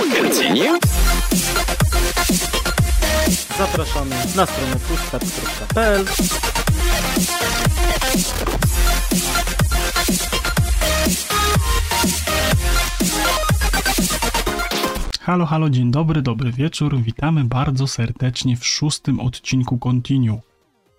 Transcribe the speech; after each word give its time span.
Continue. 0.00 0.78
Zapraszamy 3.58 4.16
na 4.36 4.46
stronę 4.46 4.76
pushstart.pl 4.88 6.04
Halo, 15.20 15.46
halo, 15.46 15.70
dzień 15.70 15.90
dobry, 15.90 16.22
dobry 16.22 16.52
wieczór. 16.52 17.00
Witamy 17.00 17.44
bardzo 17.44 17.86
serdecznie 17.86 18.56
w 18.56 18.66
szóstym 18.66 19.20
odcinku 19.20 19.78
Continue, 19.78 20.40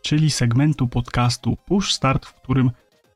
czyli 0.02 0.31
segmentu 0.31 0.88
podcastu 0.88 1.57
Push 1.65 1.93
Start, 1.93 2.25
w 2.25 2.33
którym 2.33 2.71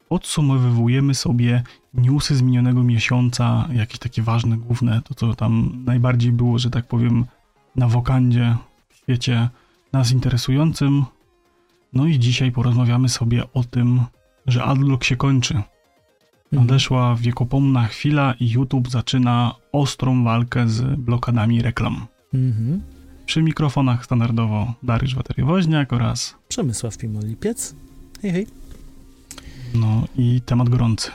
podsumowujemy 0.09 1.15
sobie 1.15 1.63
newsy 1.93 2.35
z 2.35 2.41
minionego 2.41 2.83
miesiąca, 2.83 3.67
jakieś 3.73 3.99
takie 3.99 4.21
ważne, 4.21 4.57
główne, 4.57 5.01
to 5.01 5.13
co 5.15 5.35
tam 5.35 5.83
najbardziej 5.85 6.31
było, 6.31 6.59
że 6.59 6.69
tak 6.69 6.87
powiem, 6.87 7.25
na 7.75 7.87
wokandzie, 7.87 8.55
w 8.89 8.95
świecie 8.95 9.49
nas 9.93 10.11
interesującym. 10.11 11.05
No 11.93 12.05
i 12.05 12.19
dzisiaj 12.19 12.51
porozmawiamy 12.51 13.09
sobie 13.09 13.43
o 13.53 13.63
tym, 13.63 14.01
że 14.47 14.63
adblock 14.63 15.03
się 15.03 15.15
kończy. 15.15 15.61
Nadeszła 16.51 17.15
wiekopomna 17.15 17.87
chwila 17.87 18.33
i 18.39 18.49
YouTube 18.49 18.89
zaczyna 18.89 19.55
ostrą 19.71 20.23
walkę 20.23 20.69
z 20.69 20.99
blokadami 20.99 21.61
reklam. 21.61 22.07
Mhm. 22.33 22.81
Przy 23.25 23.41
mikrofonach 23.41 24.05
standardowo 24.05 24.73
Dariusz 24.83 25.15
Wateriowoźniak 25.15 25.93
oraz 25.93 26.35
Przemysław 26.47 26.97
Pimol-Lipiec. 26.97 27.73
Hej, 28.21 28.31
hej. 28.31 28.64
No 29.75 30.05
i 30.17 30.41
temat 30.45 30.69
gorący. 30.69 31.11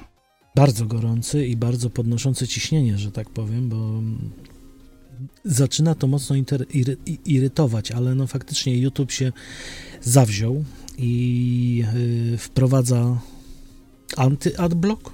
Bardzo 0.56 0.86
gorący 0.86 1.46
i 1.46 1.56
bardzo 1.56 1.90
podnoszący 1.90 2.48
ciśnienie, 2.48 2.98
że 2.98 3.12
tak 3.12 3.30
powiem, 3.30 3.68
bo 3.68 4.02
zaczyna 5.44 5.94
to 5.94 6.06
mocno 6.06 6.36
irytować, 7.24 7.92
ale 7.92 8.14
no 8.14 8.26
faktycznie 8.26 8.78
YouTube 8.78 9.12
się 9.12 9.32
zawziął 10.02 10.64
i 10.98 11.84
y, 12.34 12.38
wprowadza 12.38 13.20
anty-adblock. 14.16 15.10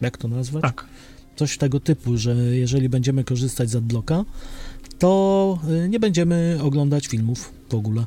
Jak 0.00 0.18
to 0.18 0.28
nazwać? 0.28 0.62
Tak. 0.62 0.86
Coś 1.36 1.58
tego 1.58 1.80
typu, 1.80 2.16
że 2.16 2.34
jeżeli 2.34 2.88
będziemy 2.88 3.24
korzystać 3.24 3.70
z 3.70 3.76
adblocka, 3.76 4.24
to 4.98 5.58
y, 5.84 5.88
nie 5.88 6.00
będziemy 6.00 6.58
oglądać 6.62 7.06
filmów 7.06 7.52
w 7.70 7.74
ogóle. 7.74 8.04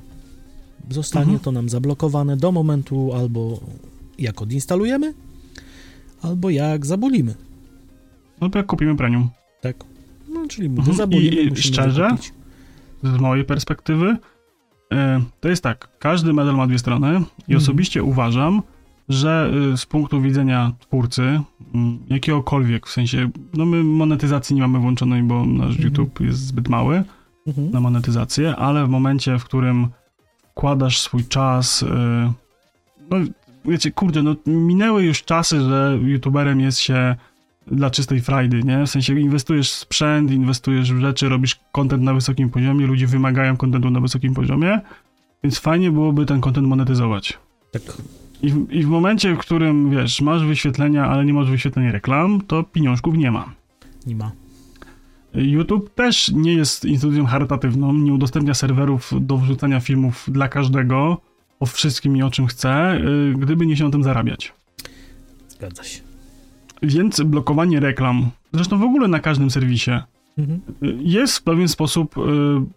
Zostanie 0.89 1.23
Mhm. 1.23 1.39
to 1.39 1.51
nam 1.51 1.69
zablokowane 1.69 2.37
do 2.37 2.51
momentu 2.51 3.13
albo 3.13 3.59
jak 4.19 4.41
odinstalujemy, 4.41 5.13
albo 6.21 6.49
jak 6.49 6.85
zabulimy. 6.85 7.35
No 8.41 8.49
to 8.49 8.57
jak 8.57 8.67
kupimy 8.67 8.95
premium. 8.95 9.29
Tak. 9.61 9.75
No, 10.33 10.47
czyli 10.47 10.69
mówię, 10.69 10.79
Mhm. 10.79 10.97
zabulimy, 10.97 11.35
I- 11.35 11.53
i 11.53 11.55
szczerze? 11.57 12.03
zakupić. 12.09 12.33
Z 13.03 13.17
mojej 13.17 13.45
perspektywy 13.45 14.17
e, 14.93 15.21
to 15.39 15.49
jest 15.49 15.63
tak, 15.63 15.87
każdy 15.99 16.33
medal 16.33 16.55
ma 16.55 16.67
dwie 16.67 16.79
strony 16.79 17.07
i 17.07 17.11
Mhm. 17.13 17.57
osobiście 17.57 18.03
uważam, 18.03 18.61
że 19.09 19.51
y, 19.73 19.77
z 19.77 19.85
punktu 19.85 20.21
widzenia 20.21 20.71
twórcy, 20.79 21.41
jakiegokolwiek, 22.09 22.87
w 22.87 22.91
sensie, 22.91 23.29
no 23.53 23.65
my 23.65 23.83
monetyzacji 23.83 24.55
nie 24.55 24.61
mamy 24.61 24.79
włączonej, 24.79 25.23
bo 25.23 25.45
nasz 25.45 25.69
Mhm. 25.75 25.83
YouTube 25.85 26.19
jest 26.19 26.39
zbyt 26.39 26.69
mały, 26.69 27.03
Mhm. 27.47 27.71
na 27.71 27.79
monetyzację, 27.79 28.55
ale 28.55 28.85
w 28.85 28.89
momencie, 28.89 29.39
w 29.39 29.43
którym 29.45 29.87
wkładasz 30.51 30.99
swój 30.99 31.23
czas, 31.25 31.81
y, 31.83 31.85
no 33.09 33.17
wiecie, 33.67 33.91
kurde, 33.91 34.23
no 34.23 34.35
minęły 34.45 35.03
już 35.03 35.23
czasy, 35.23 35.61
że 35.61 35.99
youtuberem 36.01 36.59
jest 36.59 36.79
się 36.79 37.15
dla 37.67 37.89
czystej 37.89 38.21
frajdy, 38.21 38.63
nie? 38.63 38.85
W 38.85 38.89
sensie 38.89 39.19
inwestujesz 39.19 39.71
w 39.71 39.75
sprzęt, 39.75 40.31
inwestujesz 40.31 40.93
w 40.93 40.99
rzeczy, 40.99 41.29
robisz 41.29 41.59
content 41.71 42.03
na 42.03 42.13
wysokim 42.13 42.49
poziomie, 42.49 42.87
ludzie 42.87 43.07
wymagają 43.07 43.57
contentu 43.57 43.89
na 43.89 43.99
wysokim 43.99 44.33
poziomie, 44.33 44.79
więc 45.43 45.59
fajnie 45.59 45.91
byłoby 45.91 46.25
ten 46.25 46.41
content 46.41 46.67
monetyzować. 46.67 47.39
Tak. 47.71 47.81
I 48.41 48.49
w, 48.49 48.71
I 48.71 48.83
w 48.83 48.87
momencie, 48.87 49.35
w 49.35 49.37
którym, 49.37 49.91
wiesz, 49.91 50.21
masz 50.21 50.45
wyświetlenia, 50.45 51.05
ale 51.05 51.25
nie 51.25 51.33
masz 51.33 51.49
wyświetlenia 51.49 51.91
reklam, 51.91 52.41
to 52.47 52.63
pieniążków 52.63 53.17
nie 53.17 53.31
ma. 53.31 53.53
Nie 54.07 54.15
ma. 54.15 54.31
YouTube 55.33 55.95
też 55.95 56.31
nie 56.31 56.53
jest 56.53 56.85
instytucją 56.85 57.25
charytatywną, 57.25 57.93
nie 57.93 58.13
udostępnia 58.13 58.53
serwerów 58.53 59.11
do 59.21 59.37
wrzucania 59.37 59.79
filmów 59.79 60.25
dla 60.27 60.47
każdego, 60.47 61.21
o 61.59 61.65
wszystkim 61.65 62.17
i 62.17 62.23
o 62.23 62.31
czym 62.31 62.47
chce, 62.47 62.97
y, 62.97 63.33
gdyby 63.37 63.65
nie 63.65 63.77
się 63.77 63.83
na 63.83 63.91
tym 63.91 64.03
zarabiać. 64.03 64.53
Zgadza 65.47 65.83
się. 65.83 65.99
Więc 66.83 67.21
blokowanie 67.21 67.79
reklam, 67.79 68.29
zresztą 68.53 68.77
w 68.79 68.83
ogóle 68.83 69.07
na 69.07 69.19
każdym 69.19 69.51
serwisie, 69.51 69.91
Mhm. 70.37 70.61
y, 70.83 70.97
jest 71.01 71.37
w 71.37 71.43
pewien 71.43 71.67
sposób 71.67 72.17
y, 72.17 72.21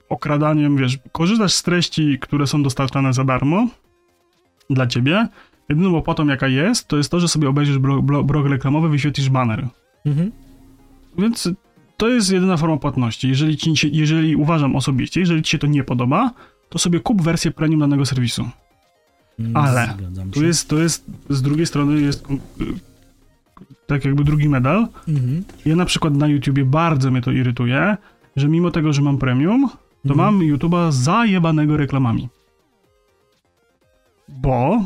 okradaniem, 0.08 0.76
wiesz, 0.76 0.98
korzystasz 1.12 1.52
z 1.52 1.62
treści, 1.62 2.18
które 2.20 2.46
są 2.46 2.62
dostarczane 2.62 3.12
za 3.12 3.24
darmo 3.24 3.68
dla 4.70 4.86
ciebie, 4.86 5.28
jedyną 5.68 5.96
opłatą 5.96 6.26
jaka 6.26 6.48
jest, 6.48 6.88
to 6.88 6.96
jest 6.96 7.10
to, 7.10 7.20
że 7.20 7.28
sobie 7.28 7.48
obejrzysz 7.48 7.78
blog, 7.78 8.04
blog, 8.04 8.26
blog 8.26 8.46
reklamowy, 8.46 8.88
wyświetlisz 8.88 9.30
baner. 9.30 9.68
Mhm. 10.06 10.32
Więc 11.18 11.50
to 11.96 12.08
jest 12.08 12.32
jedyna 12.32 12.56
forma 12.56 12.76
płatności. 12.76 13.28
Jeżeli, 13.28 13.56
ci, 13.56 13.96
jeżeli 13.96 14.36
uważam 14.36 14.76
osobiście, 14.76 15.20
jeżeli 15.20 15.42
ci 15.42 15.50
się 15.50 15.58
to 15.58 15.66
nie 15.66 15.84
podoba, 15.84 16.30
to 16.68 16.78
sobie 16.78 17.00
kup 17.00 17.22
wersję 17.22 17.50
premium 17.50 17.80
danego 17.80 18.06
serwisu. 18.06 18.48
Mm, 19.38 19.56
Ale 19.56 19.94
Tu 20.32 20.44
jest, 20.44 20.68
to 20.68 20.78
jest, 20.78 21.04
z 21.30 21.42
drugiej 21.42 21.66
strony 21.66 22.00
jest 22.00 22.26
y, 22.30 22.34
tak 23.86 24.04
jakby 24.04 24.24
drugi 24.24 24.48
medal. 24.48 24.88
Mhm. 25.08 25.44
Ja 25.66 25.76
na 25.76 25.84
przykład 25.84 26.14
na 26.14 26.26
YouTubie 26.26 26.64
bardzo 26.64 27.10
mnie 27.10 27.20
to 27.20 27.30
irytuje, 27.32 27.96
że 28.36 28.48
mimo 28.48 28.70
tego, 28.70 28.92
że 28.92 29.02
mam 29.02 29.18
premium, 29.18 29.68
to 30.06 30.14
Mhm. 30.14 30.34
mam 30.34 30.42
YouTuba 30.42 30.90
zajebanego 30.92 31.76
reklamami. 31.76 32.28
Bo, 34.28 34.84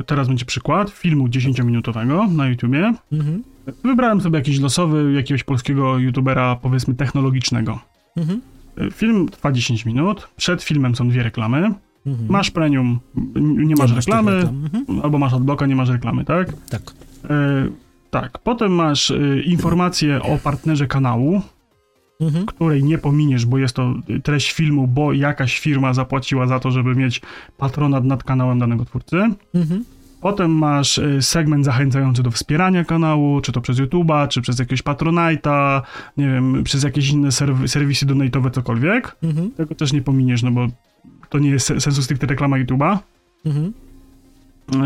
y, 0.00 0.04
teraz 0.04 0.28
będzie 0.28 0.44
przykład, 0.44 0.90
filmu 0.90 1.28
10-minutowego 1.28 2.32
na 2.32 2.48
YouTubie. 2.48 2.94
Mhm. 3.12 3.42
Wybrałem 3.84 4.20
sobie 4.20 4.38
jakiś 4.38 4.60
losowy, 4.60 5.12
jakiegoś 5.12 5.44
polskiego 5.44 5.98
YouTubera, 5.98 6.56
powiedzmy 6.56 6.94
technologicznego. 6.94 7.78
Mhm. 8.16 8.40
Y, 8.80 8.90
Film 8.90 9.28
trwa 9.28 9.52
10 9.52 9.84
minut, 9.86 10.28
przed 10.36 10.62
filmem 10.62 10.94
są 10.94 11.08
dwie 11.08 11.22
reklamy. 11.22 11.74
Mhm. 12.06 12.26
Masz 12.28 12.50
premium, 12.50 13.00
nie 13.40 13.74
masz 13.76 13.92
reklamy, 13.92 14.32
reklam. 14.36 14.64
Mhm. 14.74 15.00
albo 15.04 15.18
masz 15.18 15.32
adblocka, 15.34 15.66
nie 15.66 15.76
masz 15.76 15.88
reklamy, 15.88 16.24
tak? 16.24 16.52
Tak. 16.70 16.82
E, 17.30 17.66
tak, 18.10 18.38
potem 18.38 18.72
masz 18.72 19.10
e, 19.10 19.40
informację 19.42 20.22
o 20.22 20.38
partnerze 20.38 20.86
kanału, 20.86 21.42
Mhm. 22.20 22.46
której 22.46 22.84
nie 22.84 22.98
pominiesz, 22.98 23.46
bo 23.46 23.58
jest 23.58 23.76
to 23.76 23.94
treść 24.22 24.52
filmu, 24.52 24.86
bo 24.86 25.12
jakaś 25.12 25.58
firma 25.60 25.94
zapłaciła 25.94 26.46
za 26.46 26.60
to, 26.60 26.70
żeby 26.70 26.94
mieć 26.94 27.20
patronat 27.58 28.04
nad 28.04 28.24
kanałem 28.24 28.58
danego 28.58 28.84
twórcy. 28.84 29.16
Mhm. 29.54 29.84
Potem 30.20 30.50
masz 30.50 30.98
e, 30.98 31.22
segment 31.22 31.64
zachęcający 31.64 32.22
do 32.22 32.30
wspierania 32.30 32.84
kanału, 32.84 33.40
czy 33.40 33.52
to 33.52 33.60
przez 33.60 33.78
YouTube'a, 33.78 34.28
czy 34.28 34.40
przez 34.40 34.58
jakiegoś 34.58 34.82
Patronite'a, 34.82 35.82
nie 36.16 36.26
wiem, 36.26 36.64
przez 36.64 36.82
jakieś 36.82 37.10
inne 37.10 37.28
serw- 37.28 37.68
serwisy 37.68 38.06
donatowe, 38.06 38.50
cokolwiek. 38.50 39.16
Mhm. 39.22 39.50
Tego 39.50 39.74
też 39.74 39.92
nie 39.92 40.02
pominiesz, 40.02 40.42
no 40.42 40.50
bo 40.50 40.66
to 41.30 41.38
nie 41.38 41.50
jest 41.50 41.66
se- 41.66 41.80
sensu 41.80 42.02
stricte 42.02 42.26
reklama 42.26 42.56
YouTube'a. 42.58 42.98
Mhm. 43.46 43.72
E, 44.74 44.80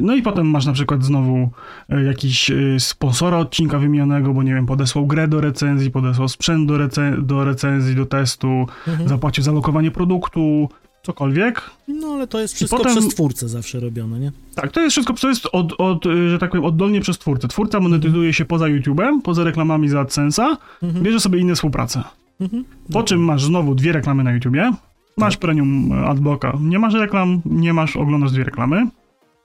No 0.00 0.14
i 0.14 0.22
potem 0.22 0.46
masz 0.46 0.66
na 0.66 0.72
przykład 0.72 1.04
znowu 1.04 1.50
e, 1.88 2.02
jakiś 2.02 2.50
e, 2.50 2.56
sponsora 2.78 3.38
odcinka 3.38 3.78
wymienionego, 3.78 4.34
bo 4.34 4.42
nie 4.42 4.54
wiem, 4.54 4.66
podesłał 4.66 5.06
grę 5.06 5.28
do 5.28 5.40
recenzji, 5.40 5.90
podesłał 5.90 6.28
sprzęt 6.28 6.68
do, 6.68 6.74
rece- 6.78 7.22
do 7.22 7.44
recenzji, 7.44 7.94
do 7.96 8.06
testu, 8.06 8.66
Mhm. 8.88 9.08
zapłacił 9.08 9.44
za 9.44 9.52
lokowanie 9.52 9.90
produktu, 9.90 10.68
cokolwiek. 11.02 11.62
No 11.88 12.08
ale 12.08 12.26
to 12.26 12.40
jest 12.40 12.54
wszystko 12.54 12.76
potem- 12.78 12.92
przez 12.92 13.08
twórcę 13.08 13.48
zawsze 13.48 13.80
robione, 13.80 14.20
nie? 14.20 14.32
Tak, 14.54 14.72
to 14.72 14.80
jest 14.80 14.92
wszystko, 14.94 15.14
to 15.14 15.28
jest 15.28 15.46
od, 15.52 15.72
od, 15.80 16.04
że 16.30 16.38
tak 16.38 16.50
powiem, 16.50 16.64
oddolnie 16.64 17.00
przez 17.00 17.18
twórcę. 17.18 17.48
Twórca 17.48 17.80
monetyzuje 17.80 18.32
się 18.32 18.44
poza 18.44 18.64
YouTube'em, 18.66 19.22
poza 19.22 19.44
reklamami 19.44 19.88
za 19.88 20.02
AdSense'a, 20.04 20.56
Mhm. 20.82 21.04
bierze 21.04 21.20
sobie 21.20 21.38
inne 21.38 21.54
współpracę. 21.54 22.02
Mhm. 22.40 22.64
Po 22.92 23.02
czym 23.02 23.20
masz 23.24 23.44
znowu 23.44 23.74
dwie 23.74 23.92
reklamy 23.92 24.24
na 24.24 24.32
YouTubie, 24.32 24.72
masz 25.16 25.36
premium 25.36 25.92
adblocka, 25.92 26.52
nie 26.60 26.78
masz 26.78 26.94
reklam, 26.94 27.40
nie 27.44 27.72
masz, 27.72 27.96
oglądasz 27.96 28.32
dwie 28.32 28.44
reklamy. 28.44 28.86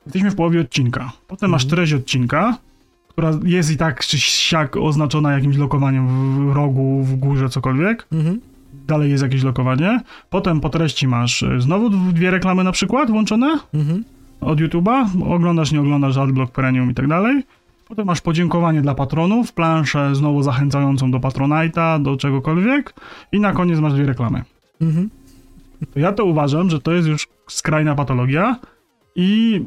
Jesteśmy 0.05 0.31
w 0.31 0.35
połowie 0.35 0.61
odcinka. 0.61 1.11
Potem 1.27 1.51
masz 1.51 1.65
treść 1.65 1.93
odcinka, 1.93 2.57
która 3.09 3.31
jest 3.43 3.71
i 3.71 3.77
tak 3.77 4.05
czy 4.05 4.17
siak 4.19 4.77
oznaczona 4.77 5.31
jakimś 5.31 5.57
lokowaniem 5.57 6.07
w 6.07 6.53
rogu, 6.55 7.03
w 7.03 7.15
górze, 7.15 7.49
cokolwiek. 7.49 8.07
Mhm. 8.11 8.39
Dalej 8.87 9.11
jest 9.11 9.23
jakieś 9.23 9.43
lokowanie. 9.43 9.99
Potem 10.29 10.59
po 10.61 10.69
treści 10.69 11.07
masz 11.07 11.43
e, 11.43 11.61
znowu 11.61 11.89
dwie 11.89 12.31
reklamy 12.31 12.63
na 12.63 12.71
przykład 12.71 13.11
włączone 13.11 13.59
Mhm. 13.73 14.03
od 14.41 14.59
YouTube'a. 14.59 15.05
Oglądasz, 15.33 15.71
nie 15.71 15.81
oglądasz, 15.81 16.17
adblock 16.17 16.51
premium 16.53 16.91
i 16.91 16.93
tak 16.93 17.07
dalej. 17.07 17.43
Potem 17.87 18.05
masz 18.07 18.21
podziękowanie 18.21 18.81
dla 18.81 18.95
patronów, 18.95 19.53
planszę 19.53 20.15
znowu 20.15 20.43
zachęcającą 20.43 21.11
do 21.11 21.19
Patronite'a, 21.19 22.01
do 22.03 22.17
czegokolwiek. 22.17 22.93
I 23.31 23.39
na 23.39 23.51
koniec 23.51 23.79
masz 23.79 23.93
dwie 23.93 24.05
reklamy. 24.05 24.43
Mhm. 24.81 25.09
To 25.93 25.99
ja 25.99 26.11
to 26.11 26.25
uważam, 26.25 26.69
że 26.69 26.81
to 26.81 26.91
jest 26.91 27.07
już 27.07 27.27
skrajna 27.49 27.95
patologia 27.95 28.59
i 29.15 29.61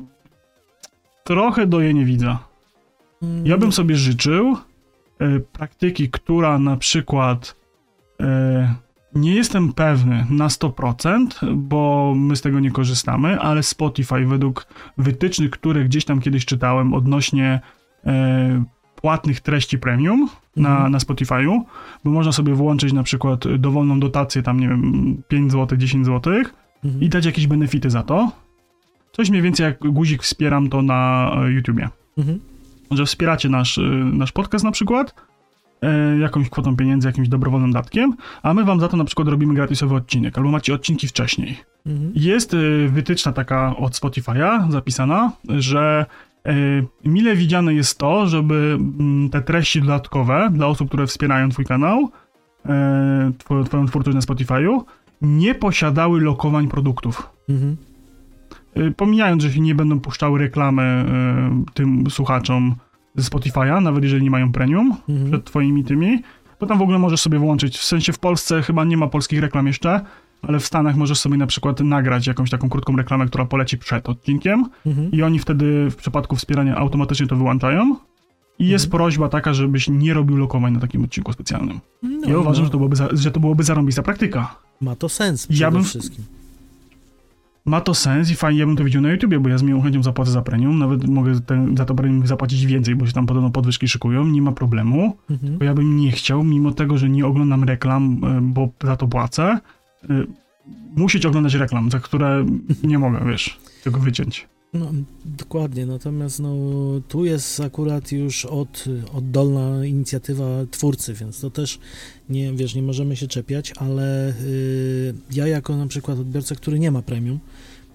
trochę 1.24 1.66
do 1.66 1.80
jej 1.80 1.94
nie 1.94 2.04
widzę. 2.04 2.36
Ja 3.44 3.58
bym 3.58 3.72
sobie 3.72 3.96
życzył, 3.96 4.56
e, 5.18 5.40
praktyki, 5.40 6.10
która 6.10 6.58
na 6.58 6.76
przykład 6.76 7.56
e, 8.20 8.74
nie 9.14 9.34
jestem 9.34 9.72
pewny 9.72 10.26
na 10.30 10.48
100%, 10.48 11.54
bo 11.54 12.14
my 12.16 12.36
z 12.36 12.40
tego 12.40 12.60
nie 12.60 12.70
korzystamy, 12.70 13.40
ale 13.40 13.62
Spotify 13.62 14.26
według 14.26 14.66
wytycznych, 14.98 15.50
które 15.50 15.84
gdzieś 15.84 16.04
tam 16.04 16.20
kiedyś 16.20 16.44
czytałem 16.44 16.94
odnośnie 16.94 17.60
e, 18.06 18.64
płatnych 18.94 19.40
treści 19.40 19.78
premium 19.78 20.28
na, 20.58 20.70
Mhm. 20.70 20.92
na 20.92 20.98
Spotify'u, 20.98 21.60
bo 22.04 22.10
można 22.10 22.32
sobie 22.32 22.54
włączyć 22.54 22.92
na 22.92 23.02
przykład 23.02 23.56
dowolną 23.56 24.00
dotację, 24.00 24.42
tam 24.42 24.60
nie 24.60 24.68
wiem, 24.68 25.16
5 25.28 25.52
zł, 25.52 25.78
10 25.78 26.06
zł 26.06 26.34
Mhm. 26.84 27.02
i 27.04 27.08
dać 27.08 27.24
jakieś 27.26 27.46
benefity 27.46 27.90
za 27.90 28.02
to. 28.02 28.32
Coś 29.12 29.30
mniej 29.30 29.42
więcej 29.42 29.64
jak 29.64 29.78
guzik 29.78 30.22
wspieram 30.22 30.68
to 30.68 30.82
na 30.82 31.30
e, 31.46 31.50
YouTubie. 31.52 31.88
Mhm. 32.18 32.38
Że 32.90 33.06
wspieracie 33.06 33.48
nasz, 33.48 33.78
e, 33.78 33.82
nasz 34.12 34.32
podcast 34.32 34.64
na 34.64 34.70
przykład 34.70 35.14
e, 35.82 36.18
jakąś 36.18 36.50
kwotą 36.50 36.76
pieniędzy, 36.76 37.08
jakimś 37.08 37.28
dobrowolnym 37.28 37.72
datkiem, 37.72 38.14
a 38.42 38.54
my 38.54 38.64
wam 38.64 38.80
za 38.80 38.88
to 38.88 38.96
na 38.96 39.04
przykład 39.04 39.28
robimy 39.28 39.54
gratisowy 39.54 39.94
odcinek, 39.94 40.38
albo 40.38 40.50
macie 40.50 40.74
odcinki 40.74 41.08
wcześniej. 41.08 41.56
Mhm. 41.86 42.12
Jest 42.14 42.54
y, 42.54 42.88
wytyczna 42.88 43.32
taka 43.32 43.76
od 43.76 43.92
Spotify'a 43.92 44.70
zapisana, 44.70 45.32
że 45.48 46.06
mile 47.04 47.36
widziane 47.36 47.74
jest 47.74 47.98
to, 47.98 48.26
żeby 48.26 48.78
mm, 49.00 49.30
te 49.30 49.42
treści 49.42 49.80
dodatkowe 49.80 50.48
dla 50.52 50.66
osób, 50.66 50.88
które 50.88 51.06
wspierają 51.06 51.48
twój 51.48 51.64
kanał, 51.64 52.10
y, 52.66 52.68
twoją, 53.38 53.64
twoją 53.64 53.86
twórczość 53.86 54.14
na 54.14 54.20
Spotify'u, 54.20 54.80
nie 55.22 55.54
posiadały 55.54 56.20
lokowań 56.20 56.68
produktów. 56.68 57.30
Mhm. 57.48 57.76
Y, 58.76 58.90
Pomijając, 58.96 59.42
że 59.42 59.52
się 59.52 59.60
nie 59.60 59.74
będą 59.74 60.00
puszczały 60.00 60.38
reklamy 60.38 61.04
y, 61.68 61.72
tym 61.74 62.10
słuchaczom 62.10 62.74
ze 63.14 63.30
Spotify'a, 63.30 63.82
nawet 63.82 64.02
jeżeli 64.04 64.22
nie 64.22 64.30
mają 64.30 64.52
premium 64.52 64.96
Mhm. 65.08 65.30
przed 65.30 65.44
twoimi 65.44 65.84
tymi, 65.84 66.22
to 66.58 66.66
tam 66.66 66.78
w 66.78 66.82
ogóle 66.82 66.98
możesz 66.98 67.20
sobie 67.20 67.38
włączyć, 67.38 67.78
w 67.78 67.84
sensie 67.84 68.12
w 68.12 68.18
Polsce 68.18 68.62
chyba 68.62 68.84
nie 68.84 68.96
ma 68.96 69.06
polskich 69.06 69.40
reklam 69.40 69.66
jeszcze, 69.66 70.00
ale 70.42 70.58
w 70.60 70.66
Stanach 70.66 70.96
możesz 70.96 71.18
sobie 71.18 71.36
na 71.36 71.46
przykład 71.46 71.80
nagrać 71.80 72.26
jakąś 72.26 72.50
taką 72.50 72.68
krótką 72.68 72.96
reklamę, 72.96 73.26
która 73.26 73.44
poleci 73.44 73.78
przed 73.78 74.08
odcinkiem 74.08 74.64
Mhm. 74.86 75.10
i 75.12 75.22
oni 75.22 75.38
wtedy 75.38 75.90
w 75.90 75.96
przypadku 75.96 76.36
wspierania 76.36 76.76
automatycznie 76.76 77.26
to 77.26 77.36
wyłączają 77.36 77.96
i 78.58 78.68
jest 78.68 78.84
Mhm. 78.84 78.98
prośba 78.98 79.28
taka, 79.28 79.54
żebyś 79.54 79.88
nie 79.88 80.14
robił 80.14 80.36
lokowań 80.36 80.72
na 80.72 80.80
takim 80.80 81.04
odcinku 81.04 81.32
specjalnym. 81.32 81.80
No, 82.02 82.28
ja 82.28 82.38
uważam, 82.38 82.62
no, 82.62 82.66
że, 82.66 82.70
to 82.70 82.76
byłoby 82.78 82.96
za, 82.96 83.08
że 83.12 83.30
to 83.30 83.40
byłoby 83.40 83.62
zarąbista 83.64 84.02
praktyka. 84.02 84.54
Ma 84.80 84.96
to 84.96 85.08
sens 85.08 85.46
przede 85.46 85.60
Ja 85.64 85.70
bym- 85.70 85.84
wszystkim. 85.84 86.24
Ma 87.66 87.80
to 87.80 87.94
sens 87.94 88.30
i 88.30 88.34
fajnie, 88.34 88.60
ja 88.60 88.66
bym 88.66 88.76
to 88.76 88.84
widział 88.84 89.02
na 89.02 89.10
YouTubie, 89.12 89.40
bo 89.40 89.48
ja 89.48 89.58
z 89.58 89.62
miłą 89.62 89.82
chęcią 89.82 90.02
zapłacę 90.02 90.30
za 90.30 90.42
premium, 90.42 90.78
nawet 90.78 91.08
mogę 91.08 91.40
ten, 91.40 91.76
za 91.76 91.84
to 91.84 91.94
premium 91.94 92.26
zapłacić 92.26 92.66
więcej, 92.66 92.96
bo 92.96 93.06
się 93.06 93.12
tam 93.12 93.26
podobno 93.26 93.50
podwyżki 93.50 93.88
szykują, 93.88 94.26
nie 94.26 94.42
ma 94.42 94.52
problemu. 94.52 95.16
Mhm. 95.30 95.58
Bo 95.58 95.64
ja 95.64 95.74
bym 95.74 95.96
nie 95.96 96.10
chciał, 96.12 96.44
mimo 96.44 96.72
tego, 96.72 96.98
że 96.98 97.08
nie 97.08 97.26
oglądam 97.26 97.64
reklam, 97.64 98.20
e, 98.24 98.40
bo 98.42 98.68
za 98.84 98.96
to 98.96 99.08
płacę, 99.08 99.58
e, 100.10 100.24
musieć 100.96 101.26
oglądać 101.26 101.54
reklam, 101.54 101.90
za 101.90 102.00
które 102.00 102.46
nie 102.82 102.98
mogę, 102.98 103.24
wiesz, 103.26 103.60
tego 103.84 104.00
wyciąć. 104.00 104.48
No, 104.72 104.92
dokładnie, 105.24 105.86
natomiast 105.86 106.40
no, 106.40 106.54
tu 107.08 107.24
jest 107.24 107.60
akurat 107.60 108.12
już 108.12 108.44
od, 108.44 108.84
oddolna 109.12 109.86
inicjatywa 109.86 110.46
twórcy, 110.70 111.14
więc 111.14 111.40
to 111.40 111.50
też 111.50 111.78
nie, 112.28 112.52
wiesz, 112.52 112.74
nie 112.74 112.82
możemy 112.82 113.16
się 113.16 113.28
czepiać, 113.28 113.72
ale 113.76 114.30
y, 114.30 115.14
ja 115.32 115.46
jako 115.46 115.76
na 115.76 115.86
przykład 115.86 116.18
odbiorca, 116.18 116.54
który 116.54 116.78
nie 116.78 116.90
ma 116.90 117.02
premium, 117.02 117.38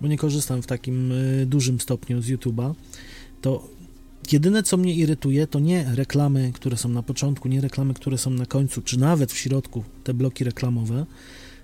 bo 0.01 0.07
nie 0.07 0.17
korzystam 0.17 0.61
w 0.61 0.67
takim 0.67 1.11
y, 1.11 1.45
dużym 1.45 1.79
stopniu 1.79 2.21
z 2.21 2.29
YouTube'a, 2.29 2.73
to 3.41 3.67
jedyne 4.31 4.63
co 4.63 4.77
mnie 4.77 4.93
irytuje, 4.93 5.47
to 5.47 5.59
nie 5.59 5.85
reklamy, 5.95 6.51
które 6.53 6.77
są 6.77 6.89
na 6.89 7.03
początku, 7.03 7.47
nie 7.47 7.61
reklamy, 7.61 7.93
które 7.93 8.17
są 8.17 8.29
na 8.29 8.45
końcu, 8.45 8.81
czy 8.81 8.99
nawet 8.99 9.31
w 9.31 9.37
środku, 9.37 9.83
te 10.03 10.13
bloki 10.13 10.43
reklamowe, 10.43 11.05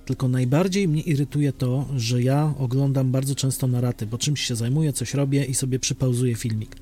tylko 0.09 0.27
najbardziej 0.27 0.87
mnie 0.87 1.01
irytuje 1.01 1.53
to, 1.53 1.85
że 1.95 2.21
ja 2.23 2.53
oglądam 2.57 3.11
bardzo 3.11 3.35
często 3.35 3.67
na 3.67 3.81
raty, 3.81 4.05
bo 4.05 4.17
czymś 4.17 4.41
się 4.41 4.55
zajmuję, 4.55 4.93
coś 4.93 5.13
robię 5.13 5.45
i 5.45 5.53
sobie 5.53 5.79
przypauzuję 5.79 6.35
filmik. 6.35 6.75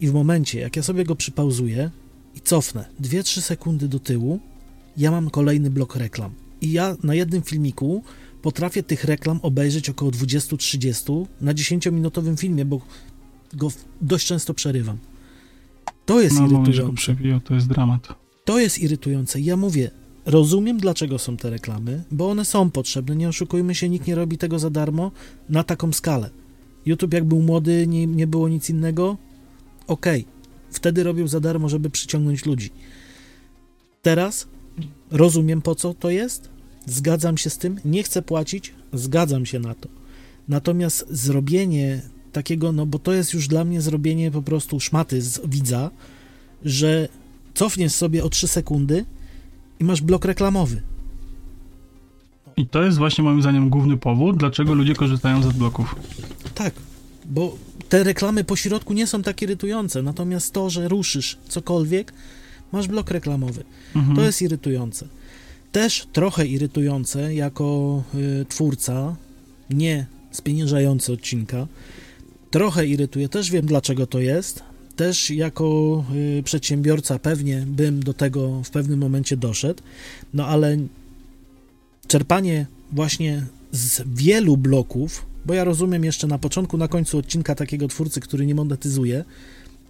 I 0.00 0.08
w 0.08 0.12
momencie, 0.12 0.60
jak 0.60 0.76
ja 0.76 0.82
sobie 0.82 1.04
go 1.04 1.16
przypauzuję 1.16 1.90
i 2.36 2.40
cofnę 2.40 2.84
2-3 3.02 3.40
sekundy 3.40 3.88
do 3.88 3.98
tyłu, 4.00 4.40
ja 4.96 5.10
mam 5.10 5.30
kolejny 5.30 5.70
blok 5.70 5.96
reklam. 5.96 6.30
I 6.60 6.72
ja 6.72 6.96
na 7.02 7.14
jednym 7.14 7.42
filmiku 7.42 8.02
potrafię 8.42 8.82
tych 8.82 9.04
reklam 9.04 9.40
obejrzeć 9.42 9.90
około 9.90 10.10
20-30 10.10 11.26
na 11.40 11.54
10-minutowym 11.54 12.36
filmie, 12.40 12.64
bo 12.64 12.80
go 13.54 13.68
dość 14.00 14.26
często 14.26 14.54
przerywam. 14.54 14.98
To 16.06 16.20
jest 16.20 16.36
No, 16.40 16.48
że 16.48 16.54
go 16.54 16.62
irytujące. 16.62 16.96
przebiją, 16.96 17.40
to 17.40 17.54
jest 17.54 17.66
dramat. 17.66 18.08
To 18.44 18.58
jest 18.58 18.78
irytujące. 18.78 19.40
Ja 19.40 19.56
mówię, 19.56 19.90
rozumiem 20.26 20.78
dlaczego 20.78 21.18
są 21.18 21.36
te 21.36 21.50
reklamy, 21.50 22.04
bo 22.10 22.30
one 22.30 22.44
są 22.44 22.70
potrzebne. 22.70 23.16
Nie 23.16 23.28
oszukujmy 23.28 23.74
się, 23.74 23.88
nikt 23.88 24.06
nie 24.06 24.14
robi 24.14 24.38
tego 24.38 24.58
za 24.58 24.70
darmo 24.70 25.12
na 25.48 25.64
taką 25.64 25.92
skalę. 25.92 26.30
YouTube, 26.86 27.14
jak 27.14 27.24
był 27.24 27.42
młody, 27.42 27.86
nie, 27.86 28.06
nie 28.06 28.26
było 28.26 28.48
nic 28.48 28.70
innego. 28.70 29.16
Okej, 29.86 30.24
wtedy 30.70 31.02
robił 31.02 31.28
za 31.28 31.40
darmo, 31.40 31.68
żeby 31.68 31.90
przyciągnąć 31.90 32.46
ludzi. 32.46 32.70
Teraz 34.02 34.48
rozumiem 35.10 35.62
po 35.62 35.74
co 35.74 35.94
to 35.94 36.10
jest, 36.10 36.48
zgadzam 36.86 37.38
się 37.38 37.50
z 37.50 37.58
tym, 37.58 37.80
nie 37.84 38.02
chcę 38.02 38.22
płacić, 38.22 38.74
zgadzam 38.92 39.46
się 39.46 39.58
na 39.58 39.74
to. 39.74 39.88
Natomiast 40.48 41.06
zrobienie 41.10 42.02
takiego, 42.32 42.72
no 42.72 42.86
bo 42.86 42.98
to 42.98 43.12
jest 43.12 43.34
już 43.34 43.48
dla 43.48 43.64
mnie 43.64 43.80
zrobienie 43.80 44.30
po 44.30 44.42
prostu 44.42 44.80
szmaty 44.80 45.22
z 45.22 45.40
widza, 45.46 45.90
że 46.64 47.08
cofniesz 47.54 47.92
sobie 47.92 48.24
o 48.24 48.28
3 48.28 48.48
sekundy 48.48 49.04
i 49.80 49.84
masz 49.84 50.00
blok 50.00 50.24
reklamowy. 50.24 50.82
I 52.56 52.66
to 52.66 52.82
jest 52.82 52.98
właśnie 52.98 53.24
moim 53.24 53.42
zdaniem 53.42 53.70
główny 53.70 53.96
powód, 53.96 54.36
dlaczego 54.36 54.74
ludzie 54.74 54.94
korzystają 54.94 55.42
z 55.42 55.46
adblocków. 55.46 55.96
Tak, 56.54 56.74
bo 57.24 57.56
te 57.88 58.04
reklamy 58.04 58.44
po 58.44 58.56
środku 58.56 58.92
nie 58.92 59.06
są 59.06 59.22
tak 59.22 59.42
irytujące, 59.42 60.02
natomiast 60.02 60.52
to, 60.52 60.70
że 60.70 60.88
ruszysz 60.88 61.38
cokolwiek, 61.48 62.12
masz 62.72 62.88
blok 62.88 63.10
reklamowy. 63.10 63.64
Mhm. 63.96 64.16
To 64.16 64.22
jest 64.22 64.42
irytujące. 64.42 65.08
Też 65.72 66.06
trochę 66.12 66.46
irytujące 66.46 67.34
jako 67.34 68.02
y, 68.14 68.44
twórca, 68.48 69.16
nie 69.70 70.06
spieniężający 70.32 71.12
odcinka. 71.12 71.66
Trochę 72.50 72.86
irytuje, 72.86 73.28
też 73.28 73.50
wiem 73.50 73.66
dlaczego 73.66 74.06
to 74.06 74.20
jest. 74.20 74.62
Też 74.96 75.30
jako 75.30 76.04
y, 76.38 76.42
przedsiębiorca 76.42 77.18
pewnie 77.18 77.64
bym 77.66 78.02
do 78.02 78.14
tego 78.14 78.62
w 78.62 78.70
pewnym 78.70 79.00
momencie 79.00 79.36
doszedł, 79.36 79.82
no 80.34 80.46
ale 80.46 80.76
czerpanie 82.08 82.66
właśnie 82.92 83.46
z 83.72 84.02
wielu 84.06 84.56
bloków, 84.56 85.26
bo 85.46 85.54
ja 85.54 85.64
rozumiem 85.64 86.04
jeszcze 86.04 86.26
na 86.26 86.38
początku, 86.38 86.76
na 86.76 86.88
końcu 86.88 87.18
odcinka 87.18 87.54
takiego 87.54 87.88
twórcy, 87.88 88.20
który 88.20 88.46
nie 88.46 88.54
monetyzuje, 88.54 89.24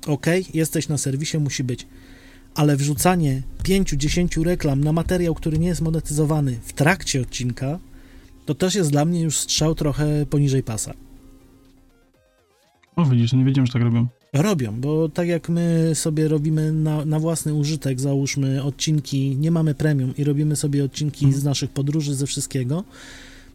ok, 0.07 0.27
jesteś 0.55 0.89
na 0.89 0.99
serwisie, 0.99 1.39
musi 1.39 1.65
być 1.65 1.87
ale 2.57 2.77
wrzucanie 2.77 3.43
5-10 3.65 4.43
reklam 4.45 4.85
na 4.85 4.93
materiał, 4.93 5.35
który 5.35 5.59
nie 5.59 5.69
jest 5.69 5.81
monetyzowany 5.81 6.59
w 6.63 6.73
trakcie 6.73 7.21
odcinka, 7.21 7.79
to 8.47 8.55
też 8.55 8.75
jest 8.75 8.91
dla 8.91 9.05
mnie 9.05 9.21
już 9.21 9.39
strzał 9.39 9.75
trochę 9.75 10.27
poniżej 10.27 10.63
pasa. 10.63 10.95
O, 12.97 13.05
widzisz, 13.05 13.33
nie 13.33 13.45
wiedziałem, 13.45 13.67
że 13.67 13.73
tak 13.73 13.83
robią. 13.83 14.07
Robią, 14.43 14.81
bo 14.81 15.09
tak 15.09 15.29
jak 15.29 15.49
my 15.49 15.91
sobie 15.95 16.29
robimy 16.29 16.73
na, 16.73 17.05
na 17.05 17.21
własny 17.21 17.55
użytek, 17.55 18.01
załóżmy 18.01 18.63
odcinki, 18.63 19.37
nie 19.37 19.51
mamy 19.51 19.75
premium 19.75 20.15
i 20.19 20.25
robimy 20.25 20.57
sobie 20.57 20.85
odcinki 20.85 21.25
Mhm. 21.25 21.41
z 21.41 21.45
naszych 21.45 21.71
podróży, 21.71 22.15
ze 22.15 22.27
wszystkiego, 22.27 22.85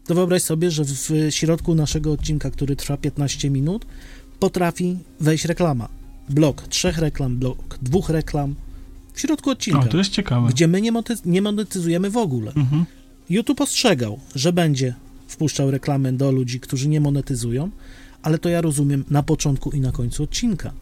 to 0.06 0.14
wyobraź 0.14 0.42
sobie, 0.42 0.70
że 0.70 0.84
w 0.84 1.10
środku 1.30 1.74
naszego 1.74 2.12
odcinka, 2.12 2.50
który 2.50 2.76
trwa 2.76 2.96
15 2.96 3.50
minut, 3.50 3.86
potrafi 4.38 4.96
wejść 5.20 5.44
reklama. 5.44 5.88
Blok 6.28 6.62
trzech 6.68 6.98
reklam, 6.98 7.36
blok 7.38 7.78
dwóch 7.82 8.10
reklam 8.10 8.54
w 9.14 9.20
środku 9.20 9.50
odcinka. 9.50 9.80
O, 9.80 9.84
to 9.86 9.98
jest 9.98 10.10
ciekawe. 10.10 10.48
gdzie 10.48 10.68
my 10.68 10.80
nie, 10.80 10.92
moty- 10.92 11.16
nie 11.26 11.42
monetyzujemy 11.42 12.10
w 12.10 12.16
ogóle. 12.16 12.52
Mhm. 12.56 12.84
YouTube 13.30 13.60
ostrzegał, 13.60 14.18
że 14.34 14.52
będzie 14.52 14.94
wpuszczał 15.28 15.70
reklamę 15.70 16.12
do 16.12 16.32
ludzi, 16.32 16.60
którzy 16.60 16.88
nie 16.88 17.00
monetyzują, 17.00 17.70
ale 18.22 18.38
to 18.38 18.48
ja 18.48 18.60
rozumiem 18.60 19.04
na 19.10 19.22
początku 19.22 19.70
i 19.70 19.80
na 19.80 19.92
końcu 19.92 20.22
odcinka. 20.22 20.72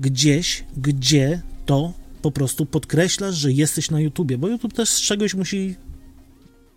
Gdzieś, 0.00 0.64
gdzie 0.76 1.42
to 1.66 1.92
po 2.22 2.30
prostu 2.30 2.66
podkreślasz, 2.66 3.34
że 3.34 3.52
jesteś 3.52 3.90
na 3.90 4.00
YouTubie, 4.00 4.38
bo 4.38 4.48
YouTube 4.48 4.72
też 4.72 4.88
z 4.88 5.00
czegoś 5.00 5.34
musi 5.34 5.74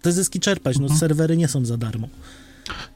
te 0.01 0.11
zyski 0.11 0.39
czerpać, 0.39 0.77
no 0.77 0.83
Mhm. 0.83 0.99
serwery 0.99 1.37
nie 1.37 1.47
są 1.47 1.65
za 1.65 1.77
darmo. 1.77 2.07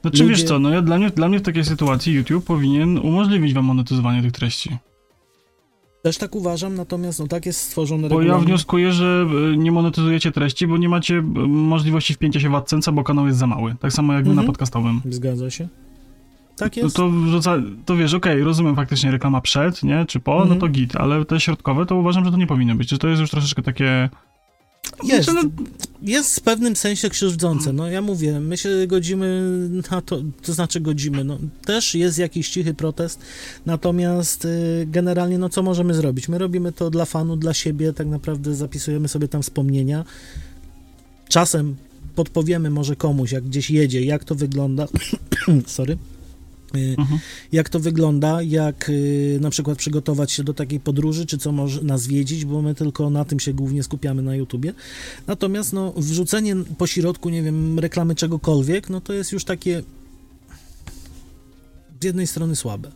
Znaczy, 0.02 0.22
Ludzie- 0.22 0.34
wiesz 0.34 0.44
co, 0.44 0.58
no 0.58 0.70
ja, 0.70 0.82
dla, 0.82 0.98
mnie, 0.98 1.10
dla 1.10 1.28
mnie 1.28 1.38
w 1.38 1.42
takiej 1.42 1.64
sytuacji 1.64 2.12
YouTube 2.12 2.44
powinien 2.44 2.98
umożliwić 2.98 3.54
wam 3.54 3.64
monetyzowanie 3.64 4.22
tych 4.22 4.32
treści. 4.32 4.76
Też 6.02 6.18
tak 6.18 6.34
uważam, 6.34 6.74
natomiast 6.74 7.18
no 7.18 7.26
tak 7.26 7.46
jest 7.46 7.60
stworzony 7.60 8.08
Bo 8.08 8.14
ja 8.14 8.18
regulamin. 8.20 8.46
wnioskuję, 8.46 8.92
że 8.92 9.26
e, 9.52 9.56
nie 9.56 9.72
monetyzujecie 9.72 10.32
treści, 10.32 10.66
bo 10.66 10.76
nie 10.76 10.88
macie 10.88 11.14
e, 11.18 11.22
możliwości 11.46 12.14
wpięcia 12.14 12.40
się 12.40 12.48
w 12.48 12.52
AdSense'a, 12.52 12.92
bo 12.94 13.04
kanał 13.04 13.26
jest 13.26 13.38
za 13.38 13.46
mały. 13.46 13.74
Tak 13.80 13.92
samo 13.92 14.12
jak 14.12 14.20
Mhm. 14.20 14.36
na 14.36 14.42
podcastowym. 14.52 15.00
Zgadza 15.10 15.50
się. 15.50 15.68
Tak 16.58 16.74
To, 16.74 16.80
jest. 16.80 16.96
to, 16.96 17.10
wrzuca, 17.10 17.56
to 17.86 17.96
wiesz, 17.96 18.14
okej, 18.14 18.42
rozumiem 18.42 18.76
faktycznie 18.76 19.10
reklama 19.10 19.40
przed, 19.40 19.82
nie, 19.82 20.04
czy 20.08 20.20
po, 20.20 20.32
Mhm. 20.32 20.48
no 20.48 20.56
to 20.56 20.68
git, 20.68 20.96
ale 20.96 21.24
te 21.24 21.40
środkowe 21.40 21.86
to 21.86 21.96
uważam, 21.96 22.24
że 22.24 22.30
to 22.30 22.36
nie 22.36 22.46
powinno 22.46 22.74
być, 22.74 22.90
że 22.90 22.98
to 22.98 23.08
jest 23.08 23.20
już 23.20 23.30
troszeczkę 23.30 23.62
takie... 23.62 24.08
Jest, 25.04 25.30
Znaczy, 25.30 25.48
no, 25.56 25.64
jest 26.02 26.40
w 26.40 26.42
pewnym 26.42 26.76
sensie 26.76 27.10
krzywdzące. 27.10 27.72
No 27.72 27.88
ja 27.88 28.02
mówię, 28.02 28.40
my 28.40 28.56
się 28.56 28.68
godzimy 28.86 29.42
na 29.90 30.00
to, 30.00 30.18
to 30.42 30.52
znaczy 30.52 30.80
godzimy, 30.80 31.24
no 31.24 31.38
też 31.64 31.94
jest 31.94 32.18
jakiś 32.18 32.50
cichy 32.50 32.74
protest, 32.74 33.20
natomiast 33.66 34.44
y, 34.44 34.86
generalnie 34.90 35.38
no 35.38 35.48
co 35.48 35.62
możemy 35.62 35.94
zrobić? 35.94 36.28
My 36.28 36.38
robimy 36.38 36.72
to 36.72 36.90
dla 36.90 37.04
fanu, 37.04 37.36
dla 37.36 37.54
siebie, 37.54 37.92
tak 37.92 38.06
naprawdę 38.06 38.54
zapisujemy 38.54 39.08
sobie 39.08 39.28
tam 39.28 39.42
wspomnienia. 39.42 40.04
Czasem 41.28 41.76
podpowiemy 42.14 42.70
może 42.70 42.96
komuś, 42.96 43.32
jak 43.32 43.44
gdzieś 43.44 43.70
jedzie, 43.70 44.02
jak 44.04 44.24
to 44.24 44.34
wygląda, 44.34 44.86
sorry, 45.66 45.96
mhm. 46.74 47.18
jak 47.52 47.68
to 47.68 47.80
wygląda, 47.80 48.42
jak 48.42 48.88
y, 48.88 49.38
na 49.40 49.50
przykład 49.50 49.78
przygotować 49.78 50.32
się 50.32 50.44
do 50.44 50.54
takiej 50.54 50.80
podróży, 50.80 51.26
czy 51.26 51.38
co 51.38 51.52
może 51.52 51.82
nas 51.82 52.06
wiedzieć, 52.06 52.44
bo 52.44 52.62
my 52.62 52.74
tylko 52.74 53.10
na 53.10 53.24
tym 53.24 53.40
się 53.40 53.52
głównie 53.52 53.82
skupiamy 53.82 54.22
na 54.22 54.36
YouTubie. 54.36 54.74
Natomiast 55.26 55.72
no, 55.72 55.92
wrzucenie 55.96 56.56
po 56.78 56.86
środku, 56.86 57.28
nie 57.28 57.42
wiem, 57.42 57.78
reklamy 57.78 58.14
czegokolwiek, 58.14 58.90
no 58.90 59.00
to 59.00 59.12
jest 59.12 59.32
już 59.32 59.44
takie 59.44 59.82
z 62.00 62.04
jednej 62.04 62.26
strony 62.26 62.56
słabe. 62.56 62.90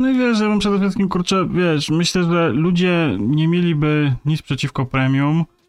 No 0.00 0.10
i 0.10 0.18
wiesz, 0.18 0.40
ja 0.40 0.48
bym 0.48 0.58
przede 0.58 0.78
wszystkim, 0.78 1.08
kurczę, 1.08 1.48
wiesz, 1.54 1.90
myślę, 1.90 2.24
że 2.24 2.48
ludzie 2.48 3.16
nie 3.20 3.48
mieliby 3.48 4.14
nic 4.24 4.42
przeciwko 4.42 4.86
premium 4.86 5.40
e, 5.40 5.59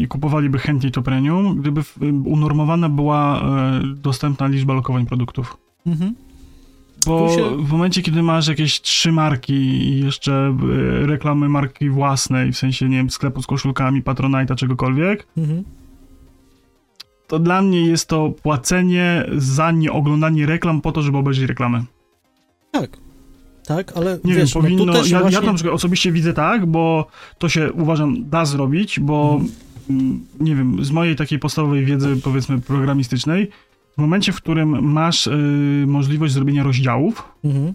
i 0.00 0.08
kupowaliby 0.08 0.58
chętniej 0.58 0.92
to 0.92 1.02
premium, 1.02 1.56
gdyby 1.60 1.82
unormowana 2.24 2.88
była 2.88 3.42
e, 3.42 3.80
dostępna 3.94 4.46
liczba 4.46 4.74
lokowań 4.74 5.06
produktów. 5.06 5.56
Mhm. 5.86 6.14
Bo 7.06 7.28
w 7.58 7.72
momencie, 7.72 8.02
kiedy 8.02 8.22
masz 8.22 8.48
jakieś 8.48 8.80
trzy 8.80 9.12
marki 9.12 9.54
i 9.54 10.04
jeszcze 10.04 10.32
e, 11.02 11.06
reklamy 11.06 11.48
marki 11.48 11.90
własnej, 11.90 12.52
w 12.52 12.58
sensie, 12.58 12.88
nie 12.88 12.96
wiem, 12.96 13.10
sklepu 13.10 13.42
z 13.42 13.46
koszulkami, 13.46 14.02
Patronite'a, 14.02 14.54
czegokolwiek, 14.54 15.26
Mhm. 15.36 15.64
to 17.28 17.38
dla 17.38 17.62
mnie 17.62 17.86
jest 17.86 18.08
to 18.08 18.30
płacenie 18.42 19.24
za 19.32 19.70
nieoglądanie 19.70 20.46
reklam 20.46 20.80
po 20.80 20.92
to, 20.92 21.02
żeby 21.02 21.18
obejrzeć 21.18 21.48
reklamy. 21.48 21.84
Tak. 22.70 22.90
Tak, 23.76 23.92
ale 23.96 24.18
Nie 24.24 24.34
wiesz, 24.34 24.54
wiem, 24.54 24.62
no 24.62 24.68
powinno. 24.76 24.92
też 24.92 25.10
ja, 25.10 25.20
właśnie... 25.20 25.34
ja 25.34 25.40
to 25.40 25.46
na 25.46 25.54
przykład 25.54 25.74
osobiście 25.74 26.12
widzę 26.12 26.32
tak, 26.34 26.66
bo 26.66 27.06
to 27.38 27.48
się 27.48 27.72
uważam 27.72 28.28
da 28.30 28.44
zrobić, 28.44 29.00
bo 29.00 29.40
mm, 29.90 30.20
nie 30.40 30.54
wiem, 30.56 30.84
z 30.84 30.90
mojej 30.90 31.16
takiej 31.16 31.38
podstawowej 31.38 31.84
wiedzy, 31.84 32.16
powiedzmy, 32.24 32.58
programistycznej, 32.60 33.50
w 33.98 34.00
momencie, 34.00 34.32
w 34.32 34.36
którym 34.36 34.92
masz 34.92 35.26
y, 35.26 35.84
możliwość 35.86 36.32
zrobienia 36.34 36.62
rozdziałów 36.62 37.32
Mhm. 37.44 37.66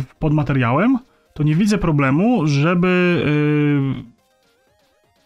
y, 0.00 0.04
pod 0.18 0.32
materiałem, 0.34 0.98
to 1.34 1.42
nie 1.42 1.54
widzę 1.54 1.78
problemu, 1.78 2.46
żeby 2.46 3.22
y, 3.98 4.04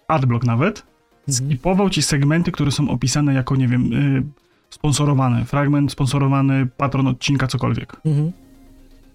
adblock 0.09 0.45
nawet 0.45 0.87
Mhm. 1.29 1.49
skipował 1.51 1.91
ci 1.91 2.03
segmenty, 2.03 2.53
które 2.53 2.71
są 2.71 2.91
opisane 2.91 3.35
jako, 3.35 3.57
nie 3.57 3.69
wiem, 3.69 3.93
y, 3.93 4.23
sponsorowane, 4.71 5.45
fragment 5.45 5.93
sponsorowany, 5.93 6.67
patron 6.77 7.07
odcinka, 7.07 7.47
cokolwiek 7.47 7.97
Mhm. 8.05 8.33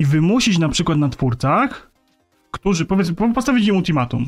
I 0.01 0.05
wymusić 0.05 0.57
na 0.57 0.69
przykład 0.69 0.97
na 0.97 1.09
twórcach, 1.09 1.91
którzy, 2.51 2.85
powiedzmy, 2.85 3.15
po- 3.15 3.33
postawić 3.33 3.67
im 3.67 3.75
ultimatum. 3.75 4.25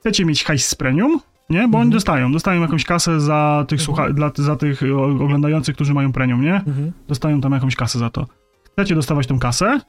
Chcecie 0.00 0.24
mieć 0.24 0.44
hajs 0.44 0.68
z 0.68 0.74
premium, 0.74 1.20
nie? 1.50 1.58
Bo 1.58 1.78
oni 1.78 1.86
Mhm. 1.86 1.90
dostają, 1.90 2.32
dostają 2.32 2.60
jakąś 2.62 2.84
kasę 2.84 3.20
za 3.20 3.64
tych, 3.68 3.80
słucha- 3.80 4.12
dla, 4.12 4.30
za 4.34 4.56
tych 4.56 4.80
oglądających, 5.20 5.74
którzy 5.74 5.94
mają 5.94 6.12
premium, 6.12 6.42
nie? 6.42 6.54
Mhm. 6.54 6.92
Dostają 7.08 7.40
tam 7.40 7.52
jakąś 7.52 7.76
kasę 7.76 7.98
za 7.98 8.10
to. 8.10 8.26
Chcecie 8.72 8.94
dostawać 8.94 9.26
tą 9.26 9.38
kasę? 9.38 9.80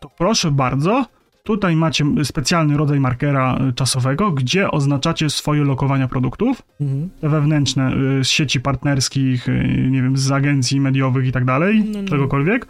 To 0.00 0.10
proszę 0.18 0.50
bardzo, 0.50 1.06
tutaj 1.44 1.76
macie 1.76 2.04
specjalny 2.24 2.76
rodzaj 2.76 3.00
markera 3.00 3.58
y, 3.68 3.72
czasowego, 3.72 4.30
gdzie 4.30 4.70
oznaczacie 4.70 5.30
swoje 5.30 5.64
lokowania 5.64 6.08
produktów, 6.08 6.62
Mhm. 6.80 7.10
te 7.20 7.28
wewnętrzne 7.28 7.92
y, 8.20 8.24
z 8.24 8.28
sieci 8.28 8.60
partnerskich, 8.60 9.48
y, 9.48 9.88
nie 9.90 10.02
wiem, 10.02 10.16
z 10.16 10.30
agencji 10.32 10.80
mediowych 10.80 11.26
i 11.26 11.32
tak 11.32 11.44
dalej, 11.44 11.84
No, 11.84 12.02
no. 12.02 12.08
czegokolwiek. 12.08 12.66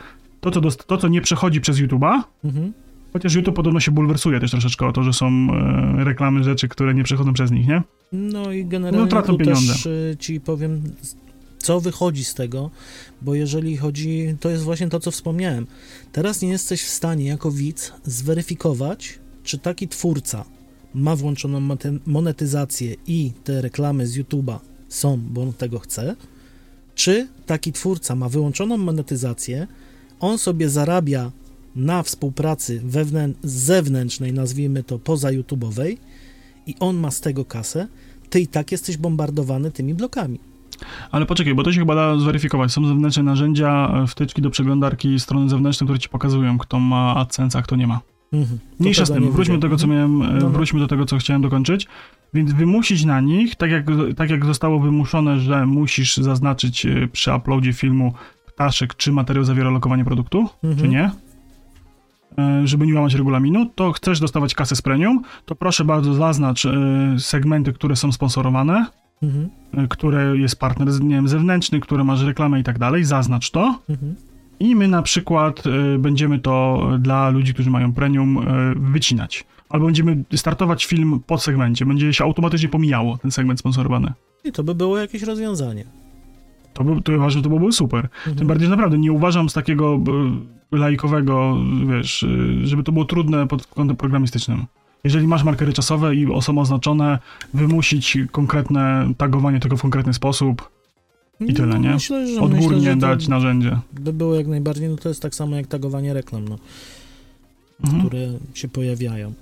To 0.46 0.50
co, 0.52 0.60
dost- 0.60 0.84
to, 0.86 0.96
co 0.96 1.08
nie 1.08 1.20
przechodzi 1.20 1.60
przez 1.60 1.76
YouTube'a, 1.78 2.22
Mhm. 2.44 2.72
Chociaż 3.12 3.34
YouTube 3.34 3.56
podobno 3.56 3.80
się 3.80 3.90
bulwersuje 3.90 4.40
też 4.40 4.50
troszeczkę 4.50 4.86
o 4.86 4.92
to, 4.92 5.02
że 5.02 5.12
są 5.12 5.26
e, 5.26 6.04
reklamy 6.04 6.44
rzeczy, 6.44 6.68
które 6.68 6.94
nie 6.94 7.04
przechodzą 7.04 7.32
przez 7.32 7.50
nich, 7.50 7.66
nie? 7.68 7.82
No 8.12 8.52
i 8.52 8.64
generalnie 8.64 8.98
No, 9.00 9.06
tracą 9.06 9.36
pieniądze. 9.38 9.72
też 9.72 9.88
ci 10.18 10.40
powiem, 10.40 10.82
co 11.58 11.80
wychodzi 11.80 12.24
z 12.24 12.34
tego, 12.34 12.70
bo 13.22 13.34
jeżeli 13.34 13.76
chodzi, 13.76 14.36
to 14.40 14.50
jest 14.50 14.62
właśnie 14.64 14.88
to, 14.88 15.00
co 15.00 15.10
wspomniałem. 15.10 15.66
Teraz 16.12 16.42
nie 16.42 16.48
jesteś 16.48 16.82
w 16.82 16.88
stanie 16.88 17.24
jako 17.26 17.50
widz 17.50 17.92
zweryfikować, 18.04 19.18
czy 19.44 19.58
taki 19.58 19.88
twórca 19.88 20.44
ma 20.94 21.16
włączoną 21.16 21.76
monetyzację 22.06 22.94
i 23.06 23.32
te 23.44 23.62
reklamy 23.62 24.06
z 24.06 24.18
YouTube'a 24.18 24.58
są, 24.88 25.20
bo 25.30 25.42
on 25.42 25.52
tego 25.52 25.78
chce, 25.78 26.16
czy 26.94 27.28
taki 27.46 27.72
twórca 27.72 28.14
ma 28.14 28.28
wyłączoną 28.28 28.76
monetyzację, 28.76 29.66
on 30.20 30.38
sobie 30.38 30.68
zarabia 30.68 31.30
na 31.76 32.02
współpracy 32.02 32.82
wewnę- 32.88 33.32
zewnętrznej, 33.42 34.32
nazwijmy 34.32 34.82
to 34.82 34.98
poza 34.98 35.28
YouTube'owej 35.28 35.96
i 36.66 36.74
on 36.80 36.96
ma 36.96 37.10
z 37.10 37.20
tego 37.20 37.44
kasę, 37.44 37.86
ty 38.30 38.40
i 38.40 38.46
tak 38.46 38.72
jesteś 38.72 38.96
bombardowany 38.96 39.70
tymi 39.70 39.94
blokami. 39.94 40.38
Ale 41.10 41.26
poczekaj, 41.26 41.54
bo 41.54 41.62
to 41.62 41.72
się 41.72 41.78
chyba 41.80 41.94
da 41.94 42.18
zweryfikować. 42.18 42.72
Są 42.72 42.86
zewnętrzne 42.86 43.22
narzędzia, 43.22 43.92
e, 44.02 44.06
wtyczki 44.06 44.42
do 44.42 44.50
przeglądarki, 44.50 45.20
strony 45.20 45.48
zewnętrzne, 45.48 45.86
które 45.86 45.98
ci 45.98 46.08
pokazują, 46.08 46.58
kto 46.58 46.78
ma 46.80 47.14
AdSense, 47.16 47.58
a 47.58 47.62
kto 47.62 47.76
nie 47.76 47.86
ma. 47.86 48.00
Mhm. 48.32 48.58
Mniejsza 48.80 49.04
z 49.06 49.10
tym, 49.12 49.32
wróćmy 49.32 49.54
do 49.54 49.60
tego, 49.60 49.76
co 49.76 49.86
miałem, 49.86 50.22
e, 50.22 50.26
No, 50.26 50.38
no. 50.40 50.50
wróćmy 50.50 50.80
do 50.80 50.86
tego, 50.88 51.06
co 51.06 51.18
chciałem 51.18 51.42
dokończyć. 51.42 51.86
Więc 52.34 52.52
wymusić 52.52 53.04
na 53.04 53.20
nich, 53.20 53.54
tak 53.56 53.70
jak, 53.70 53.86
tak 54.16 54.30
jak 54.30 54.44
zostało 54.46 54.80
wymuszone, 54.80 55.40
że 55.40 55.66
musisz 55.66 56.16
zaznaczyć 56.16 56.86
e, 56.86 57.08
przy 57.12 57.34
uploadzie 57.34 57.72
filmu 57.72 58.12
ptaszek, 58.56 58.94
czy 58.94 59.12
materiał 59.12 59.44
zawiera 59.44 59.70
lokowanie 59.70 60.04
produktu, 60.04 60.48
Mhm. 60.64 60.76
czy 60.82 60.88
nie, 60.88 61.10
e, 62.38 62.66
żeby 62.66 62.86
nie 62.86 62.94
łamać 62.94 63.14
regulaminu, 63.14 63.66
to 63.74 63.92
chcesz 63.92 64.20
dostawać 64.20 64.54
kasę 64.54 64.76
z 64.76 64.82
premium, 64.82 65.22
to 65.46 65.54
proszę 65.54 65.84
bardzo 65.84 66.14
zaznacz 66.14 66.66
e, 66.66 66.72
segmenty, 67.18 67.72
które 67.72 67.96
są 67.96 68.12
sponsorowane, 68.12 68.86
Mhm. 69.22 69.48
e, 69.74 69.88
które 69.88 70.36
jest 70.38 70.58
partner 70.60 70.88
nie 71.04 71.14
wiem, 71.14 71.28
zewnętrzny, 71.28 71.80
które 71.80 72.04
masz 72.04 72.22
reklamę 72.22 72.60
i 72.60 72.64
tak 72.64 72.78
dalej, 72.78 73.04
zaznacz 73.04 73.50
to 73.50 73.78
Mhm. 73.88 74.14
i 74.60 74.74
my 74.76 74.88
na 74.88 75.02
przykład 75.02 75.62
będziemy 75.98 76.38
to 76.38 76.88
dla 76.98 77.28
ludzi, 77.30 77.54
którzy 77.54 77.70
mają 77.70 77.92
premium 77.92 78.38
wycinać. 78.92 79.44
Albo 79.68 79.86
będziemy 79.86 80.24
startować 80.36 80.84
film 80.84 81.20
po 81.26 81.38
segmencie, 81.38 81.86
będzie 81.86 82.12
się 82.12 82.24
automatycznie 82.24 82.68
pomijało 82.68 83.18
ten 83.18 83.30
segment 83.30 83.58
sponsorowany. 83.60 84.12
I 84.44 84.52
to 84.52 84.64
by 84.64 84.74
było 84.74 84.98
jakieś 84.98 85.22
rozwiązanie. 85.22 85.84
To, 86.76 86.84
by, 86.84 87.02
to 87.02 87.12
uważam, 87.12 87.30
że 87.30 87.42
to 87.42 87.48
byłoby 87.48 87.72
super. 87.72 88.04
Mhm. 88.16 88.36
Tym 88.36 88.46
bardziej, 88.46 88.64
że 88.66 88.70
naprawdę 88.70 88.98
nie 88.98 89.12
uważam 89.12 89.48
z 89.48 89.52
takiego 89.52 90.00
e, 90.72 90.76
laikowego, 90.76 91.56
wiesz, 91.88 92.22
e, 92.22 92.28
żeby 92.66 92.82
to 92.82 92.92
było 92.92 93.04
trudne 93.04 93.48
pod 93.48 93.66
kątem 93.66 93.96
programistycznym. 93.96 94.64
Jeżeli 95.04 95.26
masz 95.26 95.44
markery 95.44 95.72
czasowe 95.72 96.14
i 96.14 96.26
są 96.40 96.58
oznaczone, 96.58 97.18
wymusić 97.54 98.18
konkretne 98.32 99.12
tagowanie 99.18 99.60
tego 99.60 99.76
w 99.76 99.82
konkretny 99.82 100.14
sposób, 100.14 100.70
I 101.40 101.54
tyle, 101.54 101.78
nie? 101.78 101.88
No, 101.88 101.94
Myślę, 101.94 102.26
że, 102.34 102.40
odgórnie 102.40 102.76
myślę, 102.76 102.90
że 102.92 102.96
dać 102.96 103.28
narzędzie. 103.28 103.78
by 103.92 104.12
było 104.12 104.34
jak 104.34 104.46
najbardziej, 104.46 104.88
no 104.88 104.96
to 104.96 105.08
jest 105.08 105.22
tak 105.22 105.34
samo 105.34 105.56
jak 105.56 105.66
tagowanie 105.66 106.14
reklam, 106.14 106.48
no, 106.48 106.58
Mhm. 107.84 108.02
które 108.06 108.18
się 108.54 108.68
pojawiają. 108.68 109.32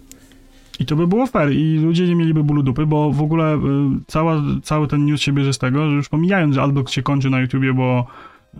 I 0.80 0.86
to 0.86 0.96
by 0.96 1.06
było 1.06 1.26
fair 1.26 1.52
i 1.52 1.78
ludzie 1.78 2.08
nie 2.08 2.14
mieliby 2.16 2.44
bólu 2.44 2.62
dupy, 2.62 2.86
bo 2.86 3.10
w 3.10 3.22
ogóle 3.22 3.56
y, 3.56 3.60
cała, 4.06 4.42
cały 4.62 4.88
ten 4.88 5.04
news 5.04 5.20
się 5.20 5.32
bierze 5.32 5.52
z 5.52 5.58
tego, 5.58 5.90
że 5.90 5.96
już 5.96 6.08
pomijając, 6.08 6.54
że 6.54 6.62
adblock 6.62 6.90
się 6.90 7.02
kończy 7.02 7.30
na 7.30 7.40
YouTubie, 7.40 7.72
bo 7.72 8.06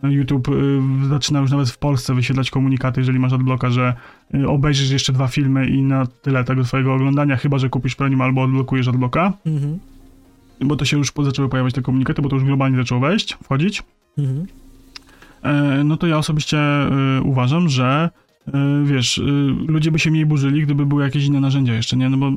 YouTube 0.02 0.49
y, 0.49 0.80
zaczyna 1.09 1.40
już 1.40 1.50
nawet 1.50 1.71
w 1.71 1.78
Polsce 1.78 2.14
wyświetlać 2.14 2.50
komunikaty, 2.50 3.00
jeżeli 3.00 3.18
masz 3.18 3.33
adblocka, 3.33 3.71
że 3.71 3.94
y, 4.35 4.49
obejrzysz 4.49 4.90
jeszcze 4.90 5.12
dwa 5.12 5.28
filmy 5.28 5.66
i 5.68 5.83
na 5.83 6.06
tyle 6.06 6.44
tego 6.44 6.64
twojego 6.64 6.94
oglądania, 6.94 7.37
chyba 7.37 7.59
że 7.59 7.68
kupisz 7.68 7.94
premium 7.94 8.21
albo 8.21 8.42
odblokujesz 8.42 8.88
adblocka, 8.88 9.33
Mhm. 9.47 9.78
bo 10.61 10.76
to 10.76 10.85
się 10.85 10.99
już 10.99 11.12
zaczęły 11.23 11.49
pojawiać 11.49 11.75
te 11.75 11.83
komunikaty, 11.83 12.23
bo 12.23 12.28
to 12.28 12.37
już 12.37 12.44
globalnie 12.44 12.76
zaczęło 12.76 13.00
wejść, 13.00 13.37
wchodzić. 13.42 13.83
Mhm. 14.18 14.47
E, 15.42 15.85
no 15.85 15.97
to 15.97 16.06
ja 16.06 16.18
osobiście 16.18 16.59
e, 16.59 16.88
uważam, 17.23 17.68
że 17.68 18.11
wiesz, 18.84 19.18
e, 19.18 19.22
ludzie 19.66 19.90
by 19.90 19.98
się 19.98 20.10
mniej 20.10 20.26
burzyli, 20.26 20.62
gdyby 20.62 20.86
były 20.86 21.02
jakieś 21.02 21.24
inne 21.24 21.40
narzędzia 21.40 21.74
jeszcze, 21.74 21.96
nie? 21.96 22.08
No 22.08 22.16
bo 22.16 22.32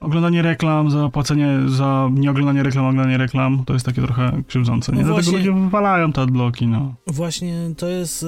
oglądanie 0.00 0.42
reklam, 0.42 0.90
za 0.90 1.08
płacenie 1.08 1.58
za 1.66 2.10
nieoglądanie 2.12 2.62
reklam, 2.62 2.84
oglądanie 2.84 3.18
reklam, 3.18 3.64
to 3.66 3.72
jest 3.72 3.86
takie 3.86 4.02
trochę 4.02 4.42
krzywdzące, 4.46 4.92
nie? 4.92 4.98
No 4.98 5.04
Dlatego 5.04 5.30
właśnie- 5.30 5.50
ludzie 5.50 5.64
wywalają 5.64 6.12
te 6.12 6.20
adblocki, 6.20 6.66
no. 6.66 6.94
Właśnie 7.06 7.70
to 7.76 7.88
jest 7.88 8.22
y, 8.22 8.26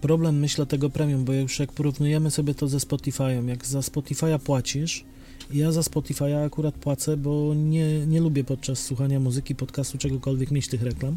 problem, 0.00 0.38
myślę, 0.38 0.66
tego 0.66 0.90
premium, 0.90 1.24
bo 1.24 1.32
już 1.32 1.58
jak 1.58 1.72
porównujemy 1.72 2.30
sobie 2.30 2.54
to 2.54 2.68
ze 2.68 2.78
Spotify'em, 2.78 3.48
jak 3.48 3.66
za 3.66 3.80
Spotify'a 3.80 4.38
płacisz, 4.38 5.04
ja 5.52 5.72
za 5.72 5.80
Spotify'a 5.80 6.46
akurat 6.46 6.74
płacę, 6.74 7.16
bo 7.16 7.52
nie, 7.56 8.06
nie 8.06 8.20
lubię 8.20 8.44
podczas 8.44 8.78
słuchania 8.78 9.20
muzyki, 9.20 9.54
podcastu, 9.54 9.98
czegokolwiek 9.98 10.50
mieć 10.50 10.68
tych 10.68 10.82
reklam, 10.82 11.16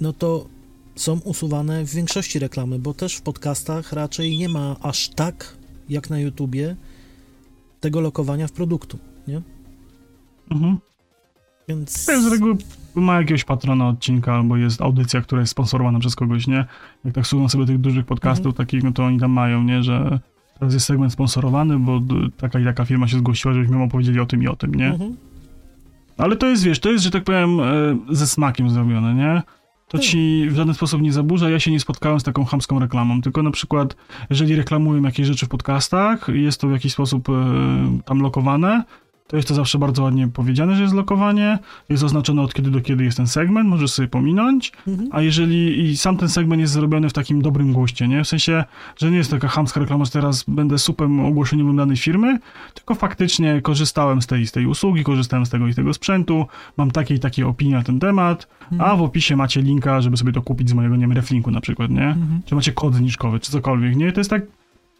no 0.00 0.12
to 0.12 0.46
są 1.00 1.20
usuwane 1.24 1.84
w 1.84 1.94
większości 1.94 2.38
reklamy, 2.38 2.78
bo 2.78 2.94
też 2.94 3.16
w 3.16 3.22
podcastach 3.22 3.92
raczej 3.92 4.36
nie 4.38 4.48
ma 4.48 4.76
aż 4.82 5.08
tak 5.08 5.56
jak 5.88 6.10
na 6.10 6.18
YouTubie 6.18 6.76
tego 7.80 8.00
lokowania 8.00 8.46
w 8.46 8.52
produktu, 8.52 8.98
nie? 9.28 9.42
Mhm. 10.50 10.78
Więc 11.68 12.06
To 12.06 12.12
jest 12.12 12.24
z 12.24 12.32
reguły 12.32 12.56
ma 12.94 13.16
jakiegoś 13.20 13.44
patrona 13.44 13.88
odcinka, 13.88 14.34
albo 14.34 14.56
jest 14.56 14.82
audycja, 14.82 15.20
która 15.20 15.40
jest 15.40 15.50
sponsorowana 15.50 15.98
przez 15.98 16.16
kogoś, 16.16 16.46
nie? 16.46 16.64
Jak 17.04 17.14
tak 17.14 17.26
słucham 17.26 17.48
sobie 17.48 17.66
tych 17.66 17.78
dużych 17.78 18.06
podcastów 18.06 18.46
Mhm. 18.46 18.66
takich, 18.66 18.82
no 18.84 18.92
to 18.92 19.04
oni 19.04 19.18
tam 19.18 19.30
mają, 19.30 19.62
nie? 19.62 19.82
Że 19.82 20.20
teraz 20.58 20.74
jest 20.74 20.86
segment 20.86 21.12
sponsorowany, 21.12 21.78
bo 21.78 22.00
taka 22.36 22.60
i 22.60 22.64
taka 22.64 22.84
firma 22.84 23.08
się 23.08 23.18
zgłosiła, 23.18 23.54
żebyśmy 23.54 23.82
opowiedzieli 23.82 24.20
o 24.20 24.26
tym 24.26 24.42
i 24.42 24.48
o 24.48 24.56
tym, 24.56 24.74
nie? 24.74 24.86
Mhm. 24.86 25.16
Ale 26.18 26.36
to 26.36 26.46
jest, 26.46 26.62
wiesz, 26.62 26.78
to 26.80 26.90
jest, 26.90 27.04
że 27.04 27.10
tak 27.10 27.24
powiem, 27.24 27.60
e, 27.60 27.98
ze 28.10 28.26
smakiem 28.26 28.70
zrobione, 28.70 29.14
nie? 29.14 29.42
To 29.88 29.98
ci 29.98 30.46
w 30.50 30.54
żaden 30.54 30.74
sposób 30.74 31.02
nie 31.02 31.12
zaburza. 31.12 31.50
Ja 31.50 31.60
się 31.60 31.70
nie 31.70 31.80
spotkałem 31.80 32.20
z 32.20 32.22
taką 32.22 32.44
chamską 32.44 32.78
reklamą, 32.78 33.22
tylko 33.22 33.42
na 33.42 33.50
przykład, 33.50 33.96
jeżeli 34.30 34.56
reklamują 34.56 35.02
jakieś 35.02 35.26
rzeczy 35.26 35.46
w 35.46 35.48
podcastach, 35.48 36.28
jest 36.28 36.60
to 36.60 36.68
w 36.68 36.72
jakiś 36.72 36.92
sposób 36.92 37.28
e, 37.28 37.32
tam 38.04 38.20
lokowane, 38.20 38.84
to 39.28 39.36
jest 39.36 39.48
to 39.48 39.54
zawsze 39.54 39.78
bardzo 39.78 40.02
ładnie 40.02 40.28
powiedziane, 40.28 40.76
że 40.76 40.82
jest 40.82 40.94
lokowanie, 40.94 41.58
jest 41.88 42.04
oznaczone 42.04 42.42
od 42.42 42.54
kiedy 42.54 42.70
do 42.70 42.80
kiedy 42.80 43.04
jest 43.04 43.16
ten 43.16 43.26
segment, 43.26 43.68
możesz 43.68 43.90
sobie 43.92 44.08
pominąć, 44.08 44.72
Mhm. 44.86 45.08
a 45.12 45.20
jeżeli 45.22 45.80
i 45.90 45.96
sam 45.96 46.16
ten 46.16 46.28
segment 46.28 46.60
jest 46.60 46.72
zrobiony 46.72 47.08
w 47.08 47.12
takim 47.12 47.42
dobrym 47.42 47.72
guście, 47.72 48.08
nie? 48.08 48.24
W 48.24 48.28
sensie, 48.28 48.64
że 48.96 49.10
nie 49.10 49.16
jest 49.16 49.30
taka 49.30 49.48
chamska 49.48 49.80
reklama, 49.80 50.04
że 50.04 50.10
teraz 50.10 50.44
będę 50.48 50.78
supem 50.78 51.20
ogłoszeniowym 51.20 51.76
danej 51.76 51.96
firmy, 51.96 52.38
tylko 52.74 52.94
faktycznie 52.94 53.60
korzystałem 53.62 54.22
z 54.22 54.26
tej, 54.26 54.46
z 54.46 54.52
tej 54.52 54.66
usługi, 54.66 55.04
korzystałem 55.04 55.46
z 55.46 55.50
tego 55.50 55.66
i 55.68 55.74
tego 55.74 55.94
sprzętu, 55.94 56.46
mam 56.76 56.90
takie 56.90 57.14
i 57.14 57.18
takie 57.18 57.46
opinie 57.46 57.74
na 57.74 57.82
ten 57.82 58.00
temat, 58.00 58.48
a 58.78 58.96
w 58.96 59.02
opisie 59.02 59.36
macie 59.36 59.62
linka, 59.62 60.00
żeby 60.00 60.16
sobie 60.16 60.32
to 60.32 60.42
kupić 60.42 60.68
z 60.68 60.72
mojego, 60.72 60.96
nie 60.96 61.00
wiem, 61.00 61.12
reflinku 61.12 61.50
na 61.50 61.60
przykład, 61.60 61.90
nie? 61.90 62.06
Mhm. 62.08 62.40
Czy 62.46 62.54
macie 62.54 62.72
kod 62.72 62.94
zniżkowy, 62.94 63.40
czy 63.40 63.52
cokolwiek, 63.52 63.96
nie? 63.96 64.12
To 64.12 64.20
jest 64.20 64.30
tak, 64.30 64.42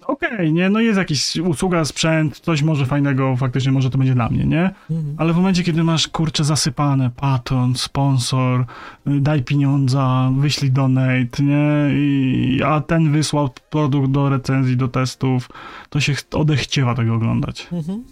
okej, 0.09 0.53
nie? 0.53 0.71
No 0.71 0.81
jest 0.81 0.99
jakiś 0.99 1.37
usługa, 1.37 1.85
sprzęt, 1.85 2.41
coś 2.41 2.63
może 2.63 2.87
fajnego, 2.87 3.37
faktycznie 3.37 3.73
może 3.73 3.91
to 3.91 3.99
będzie 3.99 4.15
dla 4.15 4.29
mnie, 4.29 4.45
nie? 4.47 4.71
Mhm. 4.91 5.15
Ale 5.17 5.33
w 5.33 5.37
momencie, 5.37 5.63
kiedy 5.65 5.85
masz 5.85 6.09
kurczę 6.09 6.45
zasypane, 6.45 7.11
patron, 7.17 7.75
sponsor, 7.77 8.61
y, 9.09 9.21
daj 9.21 9.43
pieniądza, 9.43 10.33
wyślij 10.39 10.71
donate, 10.73 11.43
nie? 11.43 11.89
I, 11.93 12.61
a 12.67 12.81
ten 12.81 13.13
wysłał 13.13 13.51
produkt 13.71 14.11
do 14.11 14.29
recenzji, 14.29 14.77
do 14.77 14.89
testów, 14.89 15.49
to 15.91 16.01
się 16.01 16.15
ch- 16.15 16.25
odechciewa 16.33 16.95
tego 16.95 17.15
oglądać. 17.15 17.69
Mhm. 17.73 18.05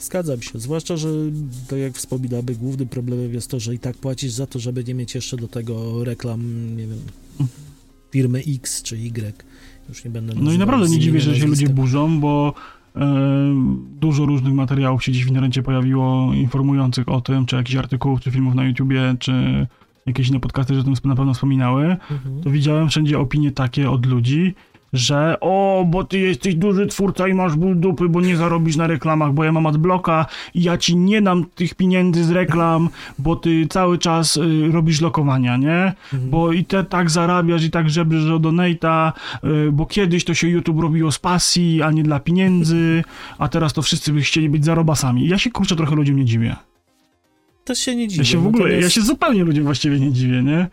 Zgadzam 0.00 0.42
się, 0.42 0.58
zwłaszcza, 0.58 0.96
że 0.96 1.08
tak 1.68 1.78
jak 1.78 1.92
wspominamy, 1.92 2.54
głównym 2.54 2.88
problemem 2.88 3.34
jest 3.34 3.50
to, 3.50 3.60
że 3.60 3.74
i 3.74 3.78
tak 3.78 3.96
płacisz 3.96 4.32
za 4.32 4.46
to, 4.46 4.58
żeby 4.58 4.84
nie 4.84 4.94
mieć 4.94 5.14
jeszcze 5.14 5.36
do 5.36 5.48
tego 5.48 6.04
reklam, 6.04 6.40
nie 6.76 6.86
wiem, 6.86 6.98
firmy 8.10 8.42
X 8.54 8.82
czy 8.82 8.96
Y. 8.96 9.44
Już 9.88 10.04
nie 10.04 10.10
będę 10.10 10.34
No 10.36 10.52
i 10.52 10.58
naprawdę 10.58 10.88
nie 10.88 10.98
dziwię, 10.98 11.20
że 11.20 11.36
się 11.36 11.46
ludzie 11.46 11.68
burzą, 11.68 12.20
bo 12.20 12.54
e, 12.96 13.14
dużo 14.00 14.26
różnych 14.26 14.54
materiałów 14.54 15.04
się 15.04 15.12
dziś 15.12 15.24
w 15.24 15.28
internecie 15.28 15.62
pojawiło 15.62 16.34
informujących 16.34 17.08
o 17.08 17.20
tym, 17.20 17.46
czy 17.46 17.56
jakichś 17.56 17.76
artykułów, 17.76 18.20
czy 18.20 18.30
filmów 18.30 18.54
na 18.54 18.64
YouTubie, 18.64 19.14
czy 19.18 19.66
jakieś 20.06 20.28
inne 20.28 20.40
podcasty, 20.40 20.74
że 20.74 20.80
o 20.80 20.84
tym 20.84 20.94
na 21.04 21.14
pewno 21.14 21.34
wspominały. 21.34 21.84
Mhm. 21.84 22.42
to 22.42 22.50
widziałem 22.50 22.88
wszędzie 22.88 23.18
opinie 23.18 23.52
takie 23.52 23.90
od 23.90 24.06
ludzi, 24.06 24.54
że 24.94 25.36
o, 25.40 25.84
bo 25.88 26.04
ty 26.04 26.18
jesteś 26.18 26.54
duży 26.54 26.86
twórca 26.86 27.28
i 27.28 27.34
masz 27.34 27.56
ból 27.56 27.80
dupy, 27.80 28.08
bo 28.08 28.20
nie 28.20 28.36
zarobisz 28.36 28.76
na 28.76 28.86
reklamach, 28.86 29.32
bo 29.32 29.44
ja 29.44 29.52
mam 29.52 29.66
adblocka 29.66 30.26
i 30.54 30.62
ja 30.62 30.78
ci 30.78 30.96
nie 30.96 31.22
dam 31.22 31.44
tych 31.54 31.74
pieniędzy 31.74 32.24
z 32.24 32.30
reklam, 32.30 32.88
bo 33.18 33.36
ty 33.36 33.66
cały 33.66 33.98
czas 33.98 34.36
y, 34.36 34.72
robisz 34.72 35.00
lokowania, 35.00 35.56
nie? 35.56 35.92
Mhm. 36.12 36.30
Bo 36.30 36.52
i 36.52 36.64
te 36.64 36.84
tak 36.84 37.10
zarabiasz 37.10 37.64
i 37.64 37.70
tak 37.70 37.90
żebrzysz 37.90 38.30
o 38.30 38.38
donata, 38.38 39.12
y, 39.44 39.72
bo 39.72 39.86
kiedyś 39.86 40.24
to 40.24 40.34
się 40.34 40.48
YouTube 40.48 40.80
robiło 40.80 41.12
z 41.12 41.18
pasji, 41.18 41.82
a 41.82 41.90
nie 41.90 42.02
dla 42.02 42.20
pieniędzy, 42.20 43.04
a 43.38 43.48
teraz 43.48 43.72
to 43.72 43.82
wszyscy 43.82 44.12
by 44.12 44.20
chcieli 44.20 44.48
być 44.48 44.64
zarobasami. 44.64 45.28
Ja 45.28 45.38
się 45.38 45.50
kurczę 45.50 45.76
trochę 45.76 45.96
ludziom 45.96 46.16
nie 46.16 46.24
dziwię. 46.24 46.56
Też 47.64 47.78
się 47.78 47.96
nie 47.96 48.08
dziwię. 48.08 48.22
Ja 48.22 48.24
się 48.24 48.38
w 48.38 48.46
ogóle, 48.46 48.68
ja 48.68 48.74
natomiast- 48.74 48.94
się 48.94 49.00
zupełnie 49.00 49.44
ludziom 49.44 49.64
właściwie 49.64 50.00
nie 50.00 50.12
dziwię, 50.12 50.42
nie? 50.42 50.66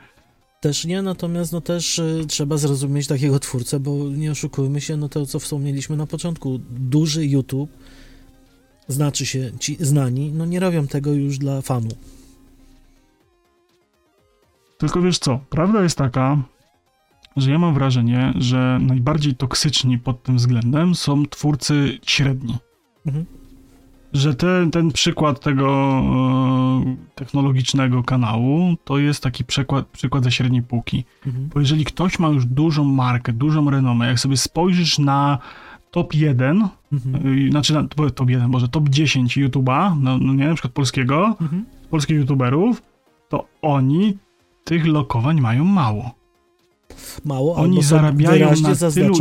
Też 0.61 0.85
nie, 0.85 1.01
natomiast 1.01 1.51
no 1.51 1.61
też 1.61 1.99
y, 1.99 2.25
trzeba 2.27 2.57
zrozumieć 2.57 3.07
takiego 3.07 3.39
twórcę, 3.39 3.79
bo 3.79 4.09
nie 4.09 4.31
oszukujmy 4.31 4.81
się, 4.81 4.97
no 4.97 5.09
to 5.09 5.25
co 5.25 5.39
wspomnieliśmy 5.39 5.97
na 5.97 6.07
początku, 6.07 6.59
duży 6.69 7.25
YouTube, 7.25 7.71
znaczy 8.87 9.25
się 9.25 9.51
ci 9.59 9.77
znani, 9.79 10.31
no 10.31 10.45
nie 10.45 10.59
robią 10.59 10.87
tego 10.87 11.13
już 11.13 11.37
dla 11.37 11.61
fanu. 11.61 11.89
Tylko 14.77 15.01
wiesz 15.01 15.19
co, 15.19 15.39
prawda 15.49 15.83
jest 15.83 15.97
taka, 15.97 16.43
że 17.37 17.51
ja 17.51 17.59
mam 17.59 17.73
wrażenie, 17.73 18.33
że 18.35 18.79
najbardziej 18.81 19.35
toksyczni 19.35 19.99
pod 19.99 20.23
tym 20.23 20.37
względem 20.37 20.95
są 20.95 21.25
twórcy 21.25 21.99
średni. 22.05 22.57
Mhm. 23.05 23.25
Że 24.13 24.35
ten, 24.35 24.71
ten 24.71 24.91
przykład 24.91 25.39
tego 25.39 25.67
e, 25.69 26.95
technologicznego 27.15 28.03
kanału 28.03 28.75
to 28.83 28.97
jest 28.97 29.23
taki 29.23 29.43
przykład, 29.45 29.85
przykład 29.87 30.23
ze 30.23 30.31
średniej 30.31 30.63
półki. 30.63 31.05
Mhm. 31.27 31.49
Bo 31.53 31.59
jeżeli 31.59 31.85
ktoś 31.85 32.19
ma 32.19 32.27
już 32.27 32.45
dużą 32.45 32.83
markę, 32.83 33.33
dużą 33.33 33.69
renomę, 33.69 34.07
jak 34.07 34.19
sobie 34.19 34.37
spojrzysz 34.37 34.99
na 34.99 35.37
top 35.91 36.13
1, 36.13 36.67
Mhm. 36.93 37.27
y, 37.47 37.49
znaczy 37.51 37.73
na 37.73 37.83
top 38.15 38.29
1, 38.29 38.49
może 38.49 38.67
top 38.67 38.89
10 38.89 39.37
YouTube'a, 39.37 39.97
no, 40.01 40.17
no 40.17 40.33
nie, 40.33 40.47
na 40.47 40.53
przykład 40.53 40.73
polskiego, 40.73 41.35
Mhm. 41.41 41.65
polskich 41.89 42.17
YouTuberów, 42.17 42.81
to 43.29 43.45
oni 43.61 44.17
tych 44.63 44.85
lokowań 44.87 45.41
mają 45.41 45.63
mało. 45.63 46.11
Mało, 47.25 47.55
Oni 47.55 47.83
zarabiają 47.83 48.49
na 48.61 48.91
tylu 48.91 49.15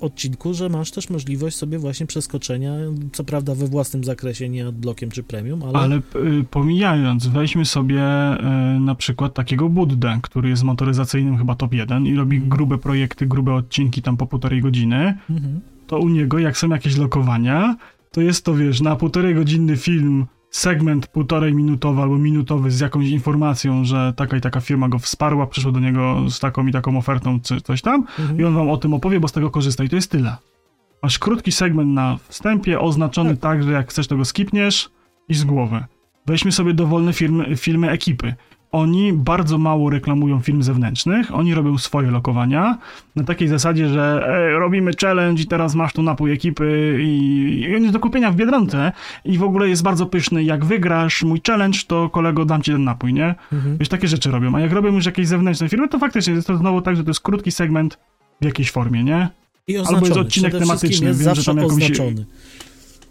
odcinku, 0.00 0.54
że 0.54 0.68
masz 0.68 0.90
też 0.90 1.10
możliwość 1.10 1.56
sobie 1.56 1.78
właśnie 1.78 2.06
przeskoczenia, 2.06 2.72
co 3.12 3.24
prawda 3.24 3.54
we 3.54 3.66
własnym 3.66 4.04
zakresie, 4.04 4.48
nie 4.48 4.66
adblockiem 4.66 5.10
czy 5.10 5.22
premium, 5.22 5.62
ale, 5.62 5.78
Ale 5.78 5.96
y, 5.96 6.44
pomijając, 6.50 7.26
weźmy 7.26 7.64
sobie 7.64 8.02
y, 8.76 8.80
na 8.80 8.94
przykład 8.94 9.34
takiego 9.34 9.68
Buddę, 9.68 10.18
który 10.22 10.48
jest 10.48 10.62
motoryzacyjnym 10.62 11.38
chyba 11.38 11.54
top 11.54 11.74
1 11.74 12.06
i 12.06 12.14
robi 12.14 12.36
Mhm. 12.36 12.50
grube 12.50 12.78
projekty, 12.78 13.26
grube 13.26 13.54
odcinki 13.54 14.02
tam 14.02 14.16
po 14.16 14.26
półtorej 14.26 14.60
godziny, 14.62 15.14
Mhm. 15.30 15.60
to 15.86 15.98
u 15.98 16.08
niego 16.08 16.38
jak 16.38 16.58
są 16.58 16.68
jakieś 16.68 16.96
lokowania, 16.96 17.76
to 18.12 18.20
jest 18.20 18.44
to, 18.44 18.54
wiesz, 18.54 18.80
na 18.80 18.96
półtorej 18.96 19.34
godzinny 19.34 19.76
film, 19.76 20.26
segment 20.56 21.06
półtorej 21.06 21.54
minutowy 21.54 22.02
albo 22.02 22.18
minutowy 22.18 22.70
z 22.70 22.80
jakąś 22.80 23.08
informacją, 23.08 23.84
że 23.84 24.12
taka 24.16 24.36
i 24.36 24.40
taka 24.40 24.60
firma 24.60 24.88
go 24.88 24.98
wsparła, 24.98 25.46
przyszło 25.46 25.72
do 25.72 25.80
niego 25.80 26.30
z 26.30 26.40
taką 26.40 26.66
i 26.66 26.72
taką 26.72 26.98
ofertą, 26.98 27.40
czy 27.40 27.60
coś 27.60 27.82
tam, 27.82 28.04
Mhm. 28.18 28.40
i 28.40 28.44
on 28.44 28.54
wam 28.54 28.70
o 28.70 28.76
tym 28.76 28.94
opowie, 28.94 29.20
bo 29.20 29.28
z 29.28 29.32
tego 29.32 29.50
korzysta 29.50 29.84
i 29.84 29.88
to 29.88 29.96
jest 29.96 30.10
tyle. 30.10 30.36
Masz 31.02 31.18
krótki 31.18 31.52
segment 31.52 31.94
na 31.94 32.18
wstępie, 32.28 32.80
oznaczony 32.80 33.36
tak, 33.36 33.62
że 33.62 33.72
jak 33.72 33.90
chcesz 33.90 34.06
tego 34.06 34.24
skipniesz 34.24 34.90
i 35.28 35.34
z 35.34 35.44
głowy. 35.44 35.84
Weźmy 36.26 36.52
sobie 36.52 36.74
dowolne 36.74 37.12
firmy, 37.12 37.56
filmy 37.56 37.90
ekipy. 37.90 38.34
Oni 38.72 39.12
bardzo 39.12 39.58
mało 39.58 39.90
reklamują 39.90 40.40
film 40.40 40.62
zewnętrznych, 40.62 41.34
oni 41.34 41.54
robią 41.54 41.78
swoje 41.78 42.10
lokowania 42.10 42.78
na 43.16 43.24
takiej 43.24 43.48
zasadzie, 43.48 43.88
że 43.88 44.26
e, 44.28 44.58
robimy 44.58 44.90
challenge 45.00 45.42
i 45.42 45.46
teraz 45.46 45.74
masz 45.74 45.92
tu 45.92 46.02
napój 46.02 46.32
ekipy 46.32 46.98
i, 47.02 47.60
i 47.60 47.76
on 47.76 47.82
jest 47.82 47.92
do 47.92 48.00
kupienia 48.00 48.30
w 48.30 48.36
Biedronce 48.36 48.92
i 49.24 49.38
w 49.38 49.42
ogóle 49.42 49.68
jest 49.68 49.82
bardzo 49.82 50.06
pyszny. 50.06 50.44
Jak 50.44 50.64
wygrasz 50.64 51.22
mój 51.22 51.40
challenge, 51.46 51.78
to 51.86 52.08
kolego 52.10 52.44
dam 52.44 52.62
ci 52.62 52.72
ten 52.72 52.84
napój, 52.84 53.12
nie? 53.12 53.34
Mhm. 53.52 53.78
Wiesz, 53.78 53.88
takie 53.88 54.08
rzeczy 54.08 54.30
robią. 54.30 54.54
A 54.54 54.60
jak 54.60 54.72
robią 54.72 54.92
już 54.94 55.06
jakieś 55.06 55.28
zewnętrzne 55.28 55.68
firmy, 55.68 55.88
to 55.88 55.98
faktycznie 55.98 56.34
jest 56.34 56.46
to 56.46 56.56
znowu 56.56 56.82
tak, 56.82 56.96
że 56.96 57.04
to 57.04 57.10
jest 57.10 57.20
krótki 57.20 57.52
segment 57.52 57.98
w 58.40 58.44
jakiejś 58.44 58.70
formie, 58.70 59.04
nie? 59.04 59.28
I 59.68 59.72
jest 59.72 59.86
oznaczony. 59.90 60.20
odcinek 60.20 60.50
Przede 60.50 60.64
wszystkim 60.64 60.90
tematyczny, 60.90 61.06
jest 61.08 61.24
wiem, 61.24 61.34
że 61.34 61.44
tam 61.44 61.56
jakąś- 61.56 61.72
oznaczony. 61.72 62.24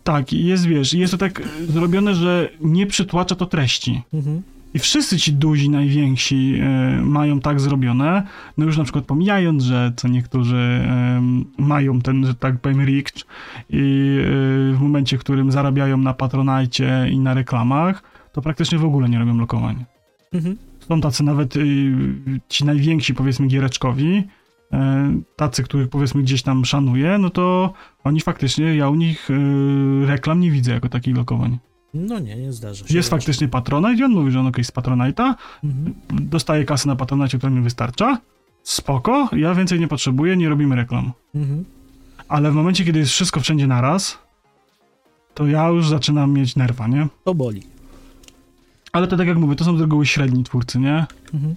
Tak, 0.04 0.34
jest, 0.34 0.66
wiesz, 0.66 0.94
jest 0.94 1.12
to 1.12 1.18
tak 1.18 1.42
zrobione, 1.70 2.16
że 2.16 2.50
nie 2.62 2.88
przytłacza 2.88 3.36
to 3.36 3.46
treści. 3.46 4.02
Mhm. 4.14 4.42
I 4.76 4.80
wszyscy 4.80 5.18
ci 5.18 5.34
duzi, 5.34 5.70
najwięksi 5.70 6.56
e, 6.60 7.02
mają 7.02 7.40
tak 7.40 7.60
zrobione, 7.60 8.24
no 8.58 8.66
już 8.66 8.78
na 8.78 8.84
przykład 8.84 9.06
pomijając, 9.06 9.64
że 9.64 9.94
co 9.96 10.08
niektórzy 10.08 10.58
em, 10.58 11.46
mają 11.58 12.02
ten, 12.02 12.26
że 12.26 12.36
tak 12.36 12.60
powiem, 12.60 12.86
richt 12.86 13.26
i 13.70 14.18
e, 14.72 14.76
w 14.76 14.78
momencie, 14.80 15.18
w 15.18 15.20
którym 15.20 15.52
zarabiają 15.52 15.98
na 15.98 16.14
Patronite 16.14 17.10
i 17.10 17.20
na 17.20 17.34
reklamach, 17.34 18.04
to 18.32 18.42
praktycznie 18.42 18.78
w 18.78 18.86
ogóle 18.86 19.10
nie 19.10 19.20
robią 19.20 19.38
lokowań. 19.38 19.86
Mhm. 20.34 20.58
Są 20.80 21.02
tacy 21.02 21.24
nawet 21.24 21.56
y, 21.56 21.62
ci 22.50 22.66
najwięksi, 22.66 23.14
powiedzmy, 23.14 23.48
giereczkowi, 23.48 24.24
tacy, 25.36 25.64
których 25.64 25.90
powiedzmy 25.90 26.22
gdzieś 26.24 26.42
tam 26.42 26.66
szanuję, 26.66 27.18
no 27.18 27.30
to 27.30 27.74
oni 28.04 28.22
faktycznie, 28.22 28.76
ja 28.76 28.90
u 28.90 28.96
nich 28.96 29.30
y, 29.30 30.06
reklam 30.06 30.40
nie 30.40 30.52
widzę 30.52 30.72
jako 30.72 30.90
takich 30.90 31.16
lokowań. 31.16 31.58
No 31.96 32.20
nie, 32.20 32.36
nie 32.36 32.54
zdarza 32.54 32.88
się. 32.88 32.94
Jest 32.94 33.12
raczej. 33.12 33.20
faktycznie 33.20 33.48
Patronite 33.48 33.94
i 34.02 34.04
on 34.04 34.12
mówi, 34.12 34.32
że 34.32 34.40
on 34.40 34.48
okej 34.48 34.64
z 34.64 34.72
Patronite'a, 34.72 35.34
Mhm. 35.64 35.94
dostaje 36.12 36.66
kasę 36.66 36.88
na 36.90 36.96
Patronite, 36.96 37.38
która 37.38 37.50
mi 37.50 37.62
wystarcza, 37.62 38.18
spoko, 38.64 39.30
ja 39.36 39.56
więcej 39.56 39.80
nie 39.80 39.88
potrzebuję, 39.88 40.38
nie 40.38 40.50
robimy 40.50 40.76
reklam. 40.76 41.12
Mhm. 41.36 41.66
Ale 42.28 42.52
w 42.52 42.56
momencie, 42.56 42.86
kiedy 42.86 43.00
jest 43.00 43.12
wszystko 43.12 43.40
wszędzie 43.40 43.68
naraz, 43.68 44.18
to 45.34 45.48
ja 45.48 45.68
już 45.68 45.88
zaczynam 45.90 46.34
mieć 46.34 46.56
nerwa, 46.56 46.88
nie? 46.88 47.08
To 47.24 47.36
boli. 47.36 47.64
Ale 48.92 49.08
to 49.08 49.18
tak 49.18 49.28
jak 49.28 49.38
mówię, 49.38 49.56
to 49.56 49.64
są 49.64 49.78
z 49.78 49.82
reguły 49.82 50.06
średni 50.06 50.44
twórcy, 50.44 50.80
nie? 50.80 51.06
Mhm. 51.34 51.56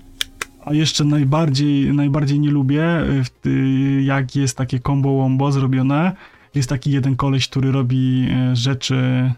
A 0.64 0.72
jeszcze 0.74 1.05
najbardziej, 1.05 1.92
najbardziej 1.94 2.40
nie 2.40 2.51
lubię, 2.51 2.85
y, 3.46 4.03
jak 4.03 4.37
jest 4.37 4.57
takie 4.57 4.81
combo 4.81 5.16
wombo 5.16 5.53
zrobione. 5.53 6.12
Jest 6.55 6.68
taki 6.68 6.90
jeden 6.90 7.16
koleś, 7.16 7.48
który 7.48 7.72
robi 7.72 8.29
e, 8.31 8.57
rzeczy, 8.57 9.33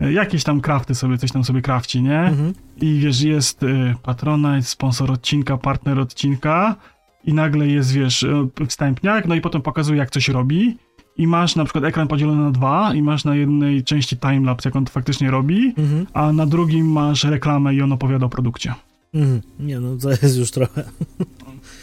jakieś 0.00 0.44
tam 0.44 0.60
crafty 0.60 0.94
sobie, 0.94 1.18
coś 1.18 1.32
tam 1.32 1.44
sobie 1.44 1.62
crafci, 1.62 2.02
nie? 2.02 2.20
Mhm. 2.20 2.52
I 2.80 2.98
wiesz, 2.98 3.20
jest 3.20 3.62
y, 3.62 3.94
Patronite, 4.02 4.62
sponsor 4.62 5.10
odcinka, 5.12 5.56
partner 5.56 5.98
odcinka 6.00 6.76
i 7.24 7.34
nagle 7.34 7.68
jest, 7.68 7.92
wiesz, 7.92 8.22
y, 8.22 8.66
wstępniak, 8.68 9.26
no 9.26 9.34
i 9.34 9.40
potem 9.40 9.62
pokazuje, 9.62 9.98
jak 9.98 10.10
coś 10.10 10.28
robi 10.28 10.76
i 11.16 11.26
masz 11.26 11.56
na 11.56 11.64
przykład 11.64 11.84
ekran 11.84 12.08
podzielony 12.08 12.42
na 12.42 12.50
dwa 12.50 12.94
i 12.94 13.02
masz 13.02 13.24
na 13.24 13.36
jednej 13.36 13.84
części 13.84 14.16
timelapse, 14.16 14.68
jak 14.68 14.76
on 14.76 14.84
to 14.84 14.92
faktycznie 14.92 15.30
robi, 15.30 15.74
Mhm. 15.78 16.06
a 16.14 16.32
na 16.32 16.46
drugim 16.46 16.86
masz 16.92 17.24
reklamę 17.24 17.74
i 17.74 17.82
on 17.82 17.92
opowiada 17.92 18.26
o 18.26 18.28
produkcie. 18.28 18.74
Mhm. 19.14 19.40
Nie, 19.60 19.80
no 19.80 19.96
to 19.96 20.10
jest 20.10 20.38
już 20.38 20.50
trochę. 20.50 20.84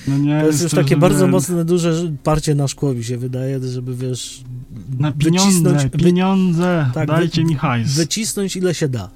No 0.08 0.18
nie, 0.18 0.40
To 0.42 0.48
jest 0.48 0.64
już 0.64 0.72
takie 0.72 0.98
bardzo 0.98 1.26
nie. 1.26 1.32
mocne, 1.32 1.66
duże 1.66 2.12
parcie 2.24 2.56
na 2.56 2.68
szkło 2.68 2.94
mi 2.94 3.04
się 3.04 3.18
wydaje, 3.18 3.60
żeby 3.60 3.96
wiesz. 3.96 4.44
Na 5.00 5.12
pieniądze, 5.12 5.50
wycisnąć- 5.70 5.92
wy- 5.92 5.98
pieniądze, 5.98 6.90
tak, 6.94 7.08
dajcie 7.08 7.42
wy- 7.42 7.48
mi 7.48 7.56
hajs. 7.56 7.94
Wycisnąć 7.94 8.56
ile 8.56 8.74
się 8.74 8.88
da. 8.90 9.10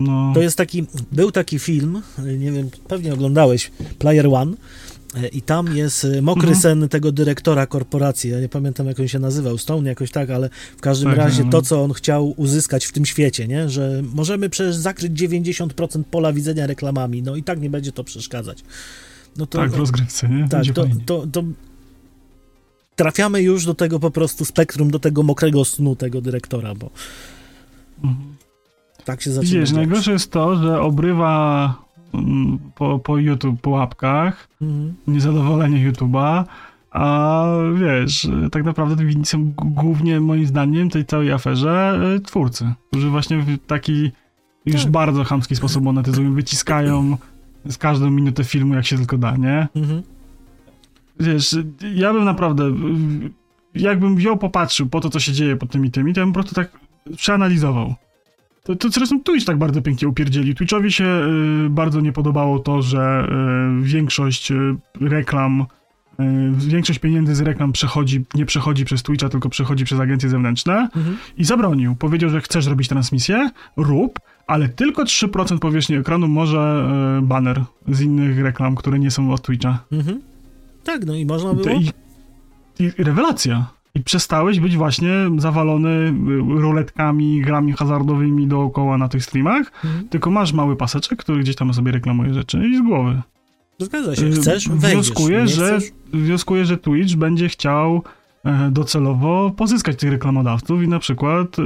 no. 0.00 0.30
To 0.34 0.42
jest 0.42 0.56
taki, 0.56 0.84
był 1.12 1.32
taki 1.32 1.58
film, 1.58 2.02
nie 2.38 2.52
wiem, 2.52 2.68
pewnie 2.88 3.14
oglądałeś, 3.14 3.70
Player 3.98 4.26
One, 4.26 4.52
e, 5.16 5.28
i 5.28 5.42
tam 5.42 5.76
jest 5.76 6.04
e, 6.04 6.22
mokry 6.22 6.48
Mhm. 6.48 6.60
sen 6.62 6.88
tego 6.88 7.12
dyrektora 7.12 7.66
korporacji, 7.66 8.30
ja 8.30 8.40
nie 8.40 8.48
pamiętam 8.48 8.86
jak 8.86 9.00
on 9.00 9.08
się 9.08 9.18
nazywał, 9.18 9.58
Stone 9.58 9.88
jakoś 9.88 10.10
tak, 10.10 10.30
ale 10.30 10.50
w 10.76 10.80
każdym 10.80 11.08
Tak, 11.08 11.18
razie 11.18 11.42
ale- 11.42 11.50
to, 11.50 11.62
co 11.62 11.82
on 11.84 11.92
chciał 11.92 12.34
uzyskać 12.36 12.84
w 12.86 12.92
tym 12.92 13.06
świecie, 13.06 13.48
nie, 13.48 13.68
że 13.68 14.02
możemy 14.14 14.50
przecież 14.50 14.76
zakryć 14.76 15.12
90% 15.18 16.02
pola 16.10 16.32
widzenia 16.32 16.66
reklamami, 16.66 17.22
no 17.22 17.36
i 17.36 17.42
tak 17.42 17.60
nie 17.60 17.70
będzie 17.70 17.92
to 17.92 18.04
przeszkadzać. 18.04 18.58
No 19.36 19.46
to, 19.46 19.58
tak, 19.58 19.70
w 19.70 19.74
rozgrywce, 19.78 20.28
nie? 20.28 20.48
tak, 20.48 20.64
to, 20.74 20.84
to, 21.06 21.26
to 21.32 21.42
trafiamy 22.96 23.42
już 23.42 23.64
do 23.66 23.74
tego 23.74 24.00
po 24.00 24.10
prostu 24.10 24.44
spektrum, 24.44 24.90
do 24.90 24.98
tego 24.98 25.22
mokrego 25.22 25.64
snu 25.64 25.96
tego 25.96 26.20
dyrektora, 26.20 26.74
bo 26.74 26.90
Mhm. 28.04 28.34
tak 29.04 29.22
się 29.22 29.30
zaczyna 29.32 29.60
Wiesz, 29.60 29.68
dziać. 29.68 29.76
najgorsze 29.76 30.12
jest 30.12 30.30
to, 30.32 30.56
że 30.56 30.80
obrywa 30.80 31.74
mm, 32.14 32.58
po, 32.74 32.98
po 32.98 33.18
YouTube, 33.18 33.60
po 33.60 33.70
łapkach, 33.70 34.48
Mhm. 34.62 34.94
niezadowolenie 35.06 35.90
YouTube'a, 35.92 36.44
a 36.90 37.44
wiesz, 37.80 38.28
tak 38.52 38.64
naprawdę 38.64 39.04
winni 39.04 39.26
są 39.26 39.52
głównie 39.56 40.20
moim 40.20 40.46
zdaniem 40.46 40.90
tej 40.90 41.04
całej 41.04 41.32
aferze 41.32 42.00
y, 42.16 42.20
twórcy, 42.20 42.72
którzy 42.90 43.10
właśnie 43.10 43.38
w 43.38 43.58
taki 43.66 44.10
już 44.66 44.82
Tak. 44.82 44.90
bardzo 44.92 45.24
chamski 45.24 45.56
sposób 45.56 45.82
monetyzują, 45.84 46.34
wyciskają 46.34 47.16
z 47.68 47.78
każdą 47.78 48.10
minutę 48.10 48.44
filmu 48.44 48.74
jak 48.74 48.86
się 48.86 48.96
tylko 48.96 49.18
da, 49.18 49.36
nie? 49.36 49.68
Mhm. 49.76 50.02
Wiesz, 51.20 51.56
ja 51.94 52.12
bym 52.12 52.24
naprawdę, 52.24 52.72
jakbym 53.74 54.16
wziął, 54.16 54.36
popatrzył 54.38 54.86
po 54.86 55.00
to, 55.00 55.10
co 55.10 55.20
się 55.20 55.32
dzieje 55.32 55.56
pod 55.56 55.70
tymi 55.70 55.90
tymi, 55.90 56.14
to 56.14 56.20
ja 56.20 56.26
bym 56.26 56.32
po 56.32 56.40
prostu 56.40 56.54
tak 56.54 56.70
przeanalizował. 57.16 57.94
To, 58.62 58.76
to 58.76 58.88
zresztą 58.88 59.20
Twitch 59.20 59.46
tak 59.46 59.58
bardzo 59.58 59.82
pięknie 59.82 60.08
upierdzieli. 60.08 60.54
Twitchowi 60.54 60.92
się 60.92 61.04
y, 61.66 61.70
bardzo 61.70 62.00
nie 62.00 62.12
podobało 62.12 62.58
to, 62.58 62.82
że 62.82 63.28
y, 63.80 63.82
większość 63.82 64.50
y, 64.50 64.76
reklam, 65.00 65.66
y, 66.20 66.24
większość 66.56 66.98
pieniędzy 66.98 67.34
z 67.34 67.40
reklam 67.40 67.72
przechodzi, 67.72 68.24
nie 68.34 68.46
przechodzi 68.46 68.84
przez 68.84 69.02
Twitcha, 69.02 69.28
tylko 69.28 69.48
przechodzi 69.48 69.84
przez 69.84 70.00
agencje 70.00 70.28
zewnętrzne 70.28 70.88
Mhm. 70.96 71.16
i 71.36 71.44
zabronił. 71.44 71.94
Powiedział, 71.96 72.30
że 72.30 72.40
chcesz 72.40 72.66
robić 72.66 72.88
transmisję, 72.88 73.50
rób, 73.76 74.18
ale 74.46 74.68
tylko 74.68 75.04
3% 75.04 75.58
powierzchni 75.58 75.96
ekranu 75.96 76.28
może 76.28 76.88
y, 77.18 77.22
banner 77.22 77.64
z 77.88 78.00
innych 78.00 78.38
reklam, 78.38 78.74
które 78.74 78.98
nie 78.98 79.10
są 79.10 79.32
od 79.32 79.42
Twitcha. 79.42 79.84
Mhm. 79.92 80.20
Tak, 80.84 81.06
no 81.06 81.14
i 81.14 81.26
można 81.26 81.54
było. 81.54 81.70
I, 81.70 81.90
i, 82.78 82.90
rewelacja. 82.98 83.66
I 83.94 84.00
przestałeś 84.02 84.60
być 84.60 84.76
właśnie 84.76 85.10
zawalony 85.38 85.88
y, 85.88 86.12
ruletkami, 86.60 87.40
grami 87.40 87.72
hazardowymi 87.72 88.46
dookoła 88.46 88.98
na 88.98 89.08
tych 89.08 89.24
streamach, 89.24 89.72
Mhm. 89.84 90.08
tylko 90.08 90.30
masz 90.30 90.52
mały 90.52 90.76
paseczek, 90.76 91.18
który 91.18 91.40
gdzieś 91.40 91.56
tam 91.56 91.74
sobie 91.74 91.92
reklamuje 91.92 92.34
rzeczy 92.34 92.68
i 92.68 92.76
z 92.76 92.80
głowy. 92.80 93.22
Zgadza 93.78 94.16
się. 94.16 94.26
Y, 94.26 94.32
Chcesz? 94.32 94.68
Wejdziesz. 94.68 94.92
Wnioskuję, 94.92 95.48
że, 95.48 95.78
wnioskuję, 96.12 96.64
że 96.64 96.76
Twitch 96.76 97.14
będzie 97.14 97.48
chciał 97.48 97.96
e, 97.96 98.00
docelowo 98.70 99.50
pozyskać 99.56 99.96
tych 99.96 100.10
reklamodawców 100.10 100.82
i 100.82 100.88
na 100.88 100.98
przykład, 100.98 101.58
y, 101.58 101.62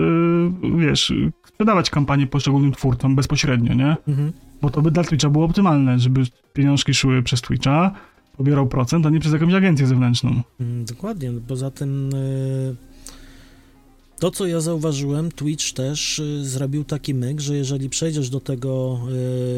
wiesz, 0.77 1.13
sprzedawać 1.49 1.91
kampanię 1.91 2.27
poszczególnym 2.27 2.73
twórcom 2.73 3.17
bezpośrednio, 3.17 3.75
nie? 3.75 3.97
Mhm. 4.09 4.33
Bo 4.63 4.71
to 4.71 4.83
by 4.83 4.91
dla 4.91 5.05
Twitcha 5.05 5.31
było 5.31 5.45
optymalne, 5.45 5.99
żeby 5.99 6.23
pieniążki 6.53 6.95
szły 6.95 7.23
przez 7.23 7.41
Twitcha, 7.41 7.93
pobierał 8.37 8.67
procent, 8.67 9.07
a 9.07 9.11
nie 9.11 9.21
przez 9.21 9.33
jakąś 9.33 9.55
agencję 9.55 9.87
zewnętrzną. 9.87 10.43
Mm, 10.61 10.85
Dokładnie. 10.85 11.33
Poza 11.49 11.71
tym 11.71 12.15
y, 12.15 12.77
to, 14.19 14.31
co 14.31 14.47
ja 14.47 14.61
zauważyłem, 14.61 15.33
Twitch 15.33 15.73
też 15.73 16.19
y, 16.19 16.45
zrobił 16.45 16.85
taki 16.85 17.15
myk, 17.15 17.41
że 17.41 17.57
jeżeli 17.57 17.91
przejdziesz 17.91 18.31
do 18.31 18.41
tego 18.41 19.01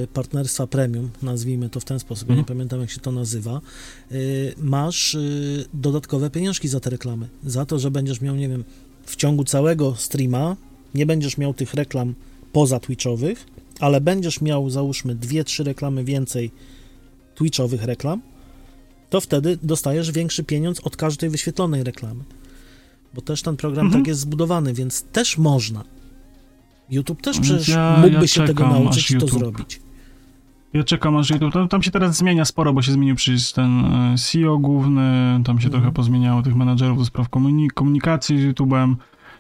y, 0.02 0.06
partnerstwa 0.06 0.66
premium, 0.66 1.10
nazwijmy 1.22 1.70
to 1.70 1.80
w 1.80 1.84
ten 1.84 1.98
sposób, 1.98 2.28
ja 2.28 2.34
nie 2.34 2.40
Mhm. 2.40 2.56
pamiętam 2.56 2.80
jak 2.80 2.90
się 2.90 3.00
to 3.00 3.12
nazywa, 3.12 3.60
y, 4.12 4.54
masz 4.58 5.16
dodatkowe 5.74 6.30
pieniążki 6.30 6.68
za 6.68 6.80
te 6.80 6.90
reklamy. 6.90 7.28
Za 7.44 7.66
to, 7.66 7.78
że 7.78 7.90
będziesz 7.90 8.20
miał, 8.20 8.36
nie 8.36 8.48
wiem, 8.48 8.64
w 9.04 9.16
ciągu 9.16 9.44
całego 9.44 9.94
streama 9.96 10.56
nie 10.94 11.06
będziesz 11.06 11.38
miał 11.38 11.54
tych 11.54 11.74
reklam 11.74 12.14
poza 12.52 12.80
Twitchowych, 12.80 13.46
ale 13.80 14.00
będziesz 14.00 14.40
miał, 14.40 14.70
załóżmy, 14.70 15.14
dwie, 15.14 15.44
trzy 15.44 15.64
reklamy 15.64 16.04
więcej 16.04 16.50
Twitchowych 17.34 17.82
reklam, 17.82 18.22
to 19.10 19.20
wtedy 19.20 19.58
dostajesz 19.62 20.12
większy 20.12 20.44
pieniądz 20.44 20.80
od 20.80 20.96
każdej 20.96 21.30
wyświetlonej 21.30 21.84
reklamy. 21.84 22.24
Bo 23.14 23.20
też 23.20 23.42
ten 23.42 23.56
program 23.56 23.86
Mhm. 23.86 24.02
tak 24.02 24.08
jest 24.08 24.20
zbudowany, 24.20 24.74
więc 24.74 25.02
też 25.02 25.38
można. 25.38 25.84
YouTube 26.90 27.22
też 27.22 27.40
przecież 27.40 27.68
ja- 27.68 27.96
mógłby 28.02 28.16
ja 28.20 28.26
się 28.26 28.44
tego 28.46 28.68
nauczyć 28.68 29.10
i 29.10 29.18
to 29.18 29.26
zrobić. 29.28 29.80
Ja 30.72 30.84
czekam 30.84 31.16
aż 31.16 31.30
YouTube. 31.30 31.52
Tam, 31.52 31.68
tam 31.68 31.82
się 31.82 31.90
teraz 31.90 32.16
zmienia 32.16 32.44
sporo, 32.44 32.72
bo 32.72 32.82
się 32.82 32.92
zmienił 32.92 33.16
przecież 33.16 33.52
ten 33.52 33.84
e, 33.84 34.14
CEO 34.18 34.58
główny, 34.58 35.40
tam 35.44 35.60
się 35.60 35.66
Mhm. 35.66 35.70
trochę 35.72 35.92
pozmieniało 35.94 36.42
tych 36.42 36.56
menadżerów 36.56 36.98
do 36.98 37.04
spraw 37.04 37.28
komuni- 37.30 37.68
komunikacji 37.74 38.38
z 38.40 38.44
YouTube'em 38.54 38.94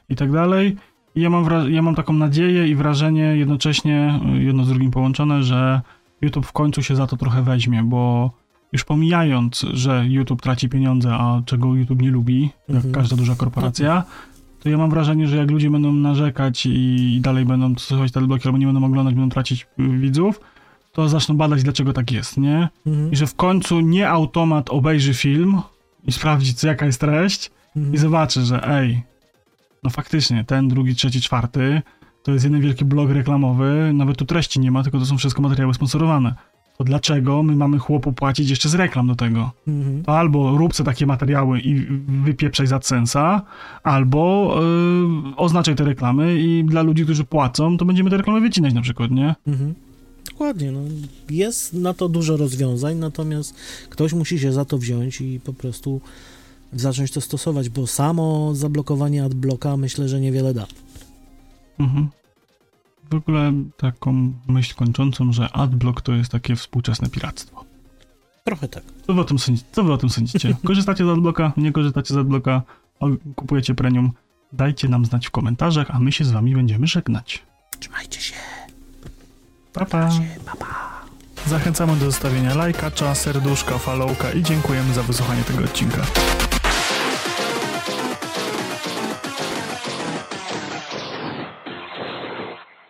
i 0.08 0.16
tak 0.16 0.32
dalej. 0.32 0.76
I 1.14 1.20
ja 1.20 1.30
mam, 1.30 1.70
ja 1.72 1.82
mam 1.82 1.94
taką 1.94 2.12
nadzieję 2.12 2.68
i 2.68 2.74
wrażenie 2.74 3.22
jednocześnie, 3.22 4.20
e, 4.26 4.38
jedno 4.42 4.64
z 4.64 4.68
drugim 4.68 4.90
połączone, 4.90 5.42
że 5.42 5.80
YouTube 6.22 6.46
w 6.46 6.52
końcu 6.52 6.82
się 6.82 6.96
za 6.96 7.06
to 7.06 7.16
trochę 7.16 7.42
weźmie, 7.42 7.82
bo 7.82 8.30
już 8.72 8.84
pomijając, 8.84 9.66
że 9.72 10.04
YouTube 10.08 10.42
traci 10.42 10.68
pieniądze, 10.68 11.14
a 11.14 11.42
czego 11.46 11.74
YouTube 11.74 12.02
nie 12.02 12.10
lubi, 12.10 12.50
jak 12.68 12.76
Mhm. 12.76 12.94
każda 12.94 13.16
duża 13.16 13.34
korporacja, 13.34 14.02
to 14.60 14.68
ja 14.68 14.78
mam 14.78 14.90
wrażenie, 14.90 15.26
że 15.28 15.36
jak 15.36 15.50
ludzie 15.50 15.70
będą 15.70 15.92
narzekać 15.92 16.66
i, 16.66 16.70
i 17.16 17.20
dalej 17.20 17.44
będą 17.44 17.74
stosować 17.74 18.12
te 18.12 18.20
bloki, 18.20 18.48
albo 18.48 18.58
nie 18.58 18.66
będą 18.66 18.84
oglądać, 18.84 19.14
będą 19.14 19.30
tracić 19.30 19.66
y, 19.80 19.98
widzów, 19.98 20.40
to 20.92 21.08
zaczną 21.08 21.36
badać, 21.36 21.62
dlaczego 21.62 21.92
tak 21.92 22.12
jest, 22.12 22.36
nie? 22.36 22.68
Mhm. 22.86 23.12
I 23.12 23.16
że 23.16 23.26
w 23.26 23.34
końcu 23.34 23.80
nie 23.80 24.08
automat 24.08 24.70
obejrzy 24.70 25.14
film 25.14 25.60
i 26.04 26.12
sprawdzi, 26.12 26.54
co, 26.54 26.66
jaka 26.66 26.86
jest 26.86 27.00
treść 27.00 27.50
Mhm. 27.76 27.94
i 27.94 27.98
zobaczy, 27.98 28.42
że 28.42 28.68
ej, 28.68 29.02
no 29.82 29.90
faktycznie, 29.90 30.44
ten, 30.44 30.68
drugi, 30.68 30.94
trzeci, 30.94 31.20
czwarty, 31.20 31.82
to 32.22 32.32
jest 32.32 32.44
jeden 32.44 32.60
wielki 32.60 32.84
blog 32.84 33.10
reklamowy, 33.10 33.90
nawet 33.94 34.16
tu 34.16 34.24
treści 34.24 34.60
nie 34.60 34.70
ma, 34.70 34.82
tylko 34.82 34.98
to 34.98 35.06
są 35.06 35.18
wszystko 35.18 35.42
materiały 35.42 35.74
sponsorowane. 35.74 36.34
To 36.78 36.84
dlaczego 36.84 37.42
my 37.42 37.56
mamy 37.56 37.78
chłopu 37.78 38.12
płacić 38.12 38.50
jeszcze 38.50 38.68
z 38.68 38.74
reklam 38.74 39.08
do 39.08 39.14
tego? 39.16 39.50
Mhm. 39.68 40.02
Albo 40.06 40.58
rób 40.58 40.74
sobie 40.74 40.86
takie 40.86 41.06
materiały 41.06 41.60
i 41.60 41.86
wypieprzaj 42.24 42.66
z 42.66 42.70
AdSense'a, 42.70 43.40
albo 43.82 44.54
yy, 45.26 45.36
oznaczaj 45.36 45.74
te 45.74 45.84
reklamy 45.84 46.38
i 46.40 46.64
dla 46.64 46.82
ludzi, 46.82 47.04
którzy 47.04 47.24
płacą, 47.24 47.76
to 47.76 47.84
będziemy 47.84 48.10
te 48.10 48.16
reklamy 48.16 48.40
wycinać 48.40 48.74
na 48.74 48.82
przykład, 48.82 49.10
nie? 49.10 49.34
Mhm. 49.46 49.74
Dokładnie, 50.30 50.72
no. 50.72 50.80
jest 51.30 51.72
na 51.72 51.94
to 51.94 52.08
dużo 52.08 52.36
rozwiązań, 52.36 52.96
natomiast 52.96 53.54
ktoś 53.90 54.12
musi 54.12 54.38
się 54.38 54.52
za 54.52 54.64
to 54.64 54.78
wziąć 54.78 55.20
i 55.20 55.40
po 55.44 55.52
prostu 55.52 56.00
zacząć 56.72 57.12
to 57.12 57.20
stosować, 57.20 57.68
bo 57.68 57.86
samo 57.86 58.54
zablokowanie 58.54 59.24
adblocka 59.24 59.76
myślę, 59.76 60.08
że 60.08 60.20
niewiele 60.20 60.54
da. 60.54 60.66
Mhm. 61.78 62.08
W 63.10 63.14
ogóle 63.14 63.52
taką 63.76 64.32
myśl 64.48 64.74
kończącą, 64.74 65.32
że 65.32 65.52
adblock 65.52 66.00
to 66.00 66.12
jest 66.12 66.32
takie 66.32 66.56
współczesne 66.56 67.08
piractwo. 67.08 67.64
Trochę 68.44 68.68
tak. 68.68 68.82
Co 69.06 69.14
wy 69.14 69.20
o 69.20 69.24
tym, 69.24 69.36
sądzi- 69.36 69.64
co 69.72 69.84
wy 69.84 69.92
o 69.92 69.98
tym 69.98 70.10
sądzicie? 70.10 70.56
Korzystacie 70.66 71.04
z 71.04 71.08
adblocka? 71.08 71.52
Nie 71.56 71.72
korzystacie 71.72 72.14
z 72.14 72.16
adblocka? 72.16 72.62
Kupujecie 73.36 73.74
premium? 73.74 74.12
Dajcie 74.52 74.88
nam 74.88 75.04
znać 75.04 75.26
w 75.26 75.30
komentarzach, 75.30 75.90
a 75.90 75.98
my 75.98 76.12
się 76.12 76.24
z 76.24 76.30
wami 76.30 76.54
będziemy 76.54 76.86
żegnać. 76.86 77.42
Trzymajcie 77.80 78.20
się. 78.20 78.34
Pa, 79.72 79.84
pa. 79.84 80.10
Zachęcamy 81.46 81.96
do 81.96 82.04
zostawienia 82.04 82.54
lajka, 82.54 83.14
serduszka, 83.14 83.78
followka 83.78 84.32
i 84.32 84.42
dziękujemy 84.42 84.94
za 84.94 85.02
wysłuchanie 85.02 85.42
tego 85.42 85.64
odcinka. 85.64 86.02